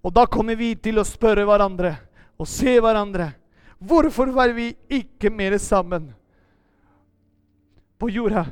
Og 0.02 0.14
da 0.14 0.26
kommer 0.26 0.58
vi 0.58 0.74
til 0.74 0.98
å 0.98 1.06
spørre 1.06 1.46
hverandre 1.46 1.94
og 2.34 2.50
se 2.50 2.80
hverandre. 2.82 3.30
Hvorfor 3.78 4.34
var 4.34 4.50
vi 4.58 4.72
ikke 4.90 5.30
mer 5.30 5.58
sammen 5.62 6.10
på 8.00 8.08
jorda? 8.10 8.46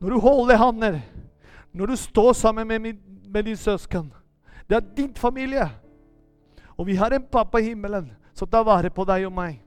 Når 0.00 0.10
du 0.10 0.18
holder 0.24 0.56
hender, 0.56 1.00
når 1.72 1.92
du 1.92 1.96
står 1.96 2.32
sammen 2.32 2.68
med, 2.68 2.96
med 3.28 3.44
din 3.44 3.56
søsken. 3.56 4.12
Det 4.68 4.76
er 4.76 4.94
din 4.96 5.14
familie. 5.14 5.68
Og 6.76 6.86
vi 6.86 6.94
har 6.96 7.12
en 7.12 7.22
pappa 7.22 7.60
i 7.60 7.68
himmelen 7.70 8.10
som 8.34 8.48
tar 8.48 8.64
vare 8.64 8.90
på 8.90 9.04
deg 9.04 9.26
og 9.28 9.34
meg. 9.36 9.60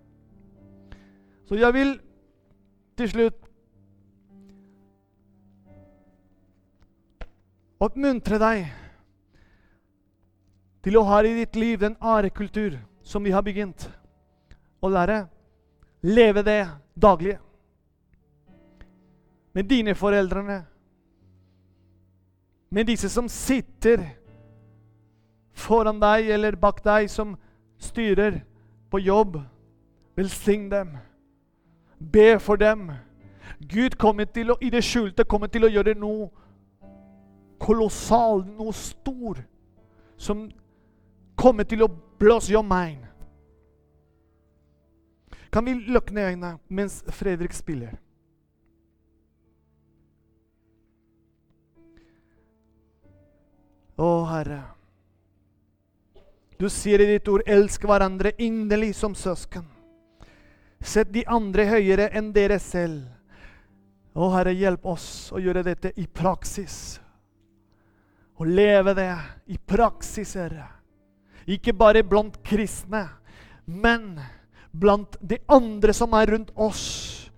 Så 1.45 1.59
jeg 1.59 1.73
vil 1.75 1.91
til 2.97 3.09
slutt 3.11 3.39
oppmuntre 7.83 8.39
deg 8.39 8.63
til 10.83 10.97
å 10.99 11.05
ha 11.07 11.21
i 11.23 11.35
ditt 11.37 11.55
liv 11.59 11.79
den 11.79 11.95
arekultur 11.99 12.79
som 13.03 13.23
vi 13.23 13.31
har 13.35 13.43
begynt 13.43 13.87
å 14.83 14.89
lære. 14.91 15.25
Leve 16.03 16.43
det 16.43 16.61
daglige. 16.95 17.39
Med 19.53 19.69
dine 19.69 19.95
foreldrene. 19.95 20.65
Med 22.69 22.85
disse 22.85 23.09
som 23.09 23.29
sitter 23.29 24.01
foran 25.53 25.99
deg 26.01 26.29
eller 26.33 26.57
bak 26.57 26.81
deg, 26.83 27.09
som 27.09 27.35
styrer 27.77 28.41
på 28.89 28.99
jobb. 28.99 29.37
Velsign 30.17 30.69
dem. 30.71 30.97
Be 31.99 32.39
for 32.39 32.55
dem. 32.55 32.91
Gud 33.69 33.97
kommer 33.97 34.25
til 34.25 34.51
å, 34.51 34.57
i 34.61 34.69
det 34.73 34.83
skjulte 34.83 35.23
kommer 35.29 35.47
til 35.47 35.67
å 35.67 35.71
gjøre 35.71 35.93
noe 35.95 36.29
kolossalt, 37.63 38.49
noe 38.57 38.73
stor, 38.75 39.39
som 40.17 40.49
kommer 41.39 41.63
til 41.63 41.85
å 41.85 41.91
blåse 42.19 42.51
your 42.51 42.65
mind. 42.65 43.05
Kan 45.53 45.65
vi 45.65 45.77
lukke 45.87 46.13
ned 46.13 46.33
øynene 46.33 46.57
mens 46.67 47.03
Fredrik 47.13 47.53
spiller? 47.53 47.93
Å, 53.97 54.09
Herre. 54.25 54.61
Du 56.57 56.69
sier 56.69 57.01
i 57.01 57.09
ditt 57.13 57.27
ord 57.27 57.43
'elsk 57.45 57.85
hverandre 57.85 58.33
inderlig 58.37 58.93
som 58.95 59.13
søsken'. 59.13 59.69
Sett 60.81 61.11
de 61.13 61.23
andre 61.27 61.65
høyere 61.65 62.09
enn 62.11 62.31
dere 62.33 62.59
selv. 62.59 63.05
Å, 64.15 64.29
Herre, 64.35 64.53
hjelp 64.53 64.85
oss 64.85 65.31
å 65.33 65.39
gjøre 65.41 65.63
dette 65.63 65.93
i 65.97 66.07
praksis. 66.07 66.99
Å 68.37 68.45
leve 68.45 68.93
det 68.93 69.11
i 69.47 69.57
praksis, 69.57 70.33
Herre. 70.35 70.67
Ikke 71.47 71.73
bare 71.73 72.03
blant 72.03 72.37
kristne, 72.43 73.07
men 73.65 74.19
blant 74.71 75.17
de 75.21 75.37
andre 75.47 75.93
som 75.93 76.13
er 76.13 76.33
rundt 76.33 76.51
oss. 76.55 77.29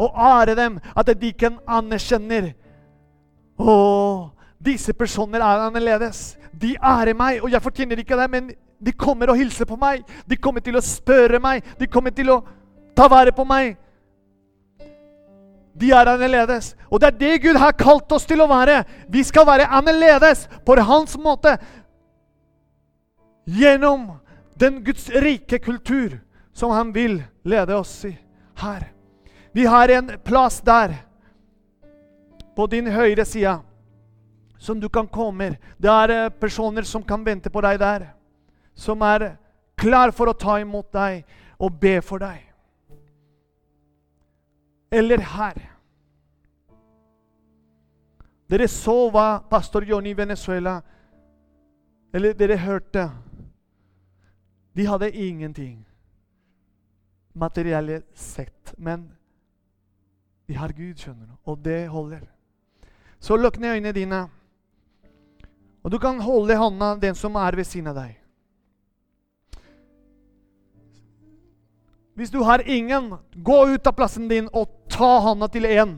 Og 0.00 0.16
ære 0.16 0.54
dem, 0.56 0.78
at 0.96 1.06
de 1.06 1.32
ikke 1.32 1.52
anerkjenner. 1.68 2.54
Å, 3.60 3.74
disse 4.60 4.92
personer 4.92 5.40
er 5.40 5.66
annerledes. 5.66 6.36
De 6.52 6.74
ærer 6.76 7.16
meg, 7.16 7.40
og 7.42 7.52
jeg 7.52 7.62
fortjener 7.64 8.00
ikke 8.02 8.18
det, 8.18 8.30
men 8.30 8.50
de 8.80 8.92
kommer 8.92 9.32
og 9.32 9.38
hilser 9.40 9.68
på 9.68 9.78
meg. 9.80 10.04
De 10.28 10.36
kommer 10.36 10.64
til 10.64 10.76
å 10.76 10.84
spørre 10.84 11.40
meg. 11.40 11.64
De 11.78 11.88
kommer 11.88 12.12
til 12.16 12.32
å 12.32 12.40
ta 12.96 13.08
vare 13.08 13.32
på 13.32 13.44
meg. 13.48 13.76
De 15.80 15.92
er 15.96 16.08
annerledes. 16.12 16.74
Og 16.90 17.00
det 17.00 17.12
er 17.12 17.18
det 17.20 17.42
Gud 17.44 17.58
har 17.60 17.76
kalt 17.78 18.12
oss 18.12 18.26
til 18.28 18.42
å 18.42 18.48
være. 18.50 18.82
Vi 19.08 19.22
skal 19.24 19.46
være 19.48 19.68
annerledes 19.68 20.46
på 20.66 20.76
hans 20.80 21.16
måte. 21.18 21.58
gjennom 23.50 24.12
den 24.54 24.84
Guds 24.84 25.08
rike 25.10 25.58
kultur 25.58 26.20
som 26.52 26.70
han 26.70 26.92
vil 26.92 27.22
lede 27.42 27.74
oss 27.74 28.04
i 28.04 28.12
her. 28.60 28.92
Vi 29.52 29.64
har 29.66 29.88
en 29.88 30.12
plass 30.24 30.60
der, 30.60 30.94
på 32.56 32.66
din 32.66 32.86
høyre 32.86 33.24
side, 33.24 33.56
som 34.60 34.80
du 34.80 34.88
kan 34.88 35.08
komme. 35.08 35.56
Det 35.78 35.88
er 35.88 36.10
eh, 36.10 36.30
personer 36.30 36.84
som 36.84 37.02
kan 37.02 37.24
vente 37.24 37.50
på 37.50 37.62
deg 37.64 37.78
der. 37.80 38.10
Som 38.76 39.00
er 39.02 39.38
klar 39.80 40.12
for 40.12 40.28
å 40.28 40.36
ta 40.36 40.58
imot 40.60 40.92
deg 40.92 41.24
og 41.56 41.78
be 41.80 41.96
for 42.04 42.20
deg. 42.20 42.44
Eller 44.92 45.24
her. 45.32 45.60
Dere 48.50 48.68
så 48.68 49.06
hva 49.14 49.40
pastor 49.48 49.86
Johnny 49.86 50.10
i 50.10 50.18
Venezuela 50.18 50.80
Eller 52.12 52.34
dere 52.34 52.56
hørte. 52.58 53.04
De 54.74 54.86
hadde 54.86 55.12
ingenting 55.14 55.86
materielle 57.32 58.02
sett. 58.14 58.74
Men 58.76 59.06
de 60.46 60.56
har 60.58 60.72
Gud, 60.74 60.98
skjønner 60.98 61.30
du, 61.30 61.36
og 61.46 61.64
det 61.64 61.88
holder. 61.88 62.26
Så 63.20 63.36
lukk 63.38 63.60
ned 63.62 63.76
øynene 63.76 63.92
dine, 63.94 64.24
og 65.82 65.90
du 65.90 65.98
kan 65.98 66.20
holde 66.20 66.52
i 66.52 66.60
hånda 66.60 66.94
den 67.00 67.14
som 67.16 67.36
er 67.40 67.56
ved 67.56 67.68
siden 67.68 67.90
av 67.92 68.00
deg. 68.02 68.16
Hvis 72.20 72.30
du 72.30 72.42
har 72.44 72.60
ingen, 72.68 73.14
gå 73.34 73.58
ut 73.72 73.86
av 73.86 73.96
plassen 73.96 74.28
din 74.28 74.50
og 74.52 74.68
ta 74.92 75.18
hånda 75.24 75.48
til 75.48 75.64
én. 75.64 75.94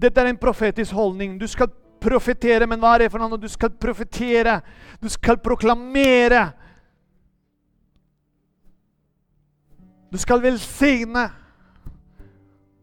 Dette 0.00 0.20
er 0.20 0.30
en 0.30 0.40
profetisk 0.40 0.96
holdning. 0.96 1.36
Du 1.38 1.44
skal 1.50 1.68
profetere, 2.00 2.66
men 2.66 2.80
hva 2.80 2.94
er 2.94 3.04
det 3.04 3.12
for 3.12 3.20
noe? 3.20 3.36
Du 3.36 3.50
skal 3.52 3.74
profetere. 3.76 4.62
Du 5.02 5.10
skal 5.12 5.36
proklamere. 5.44 6.46
Du 10.12 10.16
skal 10.20 10.40
velsigne 10.40 11.28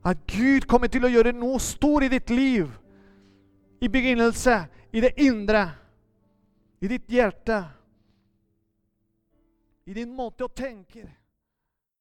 at 0.06 0.22
Gud 0.30 0.66
kommer 0.70 0.90
til 0.90 1.06
å 1.06 1.12
gjøre 1.12 1.34
noe 1.36 1.60
stort 1.62 2.06
i 2.08 2.14
ditt 2.14 2.30
liv. 2.30 2.70
I 3.82 3.90
begynnelse, 3.90 4.62
i 4.92 5.02
det 5.02 5.22
indre, 5.22 5.70
i 6.80 6.88
ditt 6.88 7.10
hjerte, 7.12 7.64
i 9.86 9.94
din 9.94 10.12
måte 10.16 10.46
å 10.46 10.54
tenke. 10.54 11.06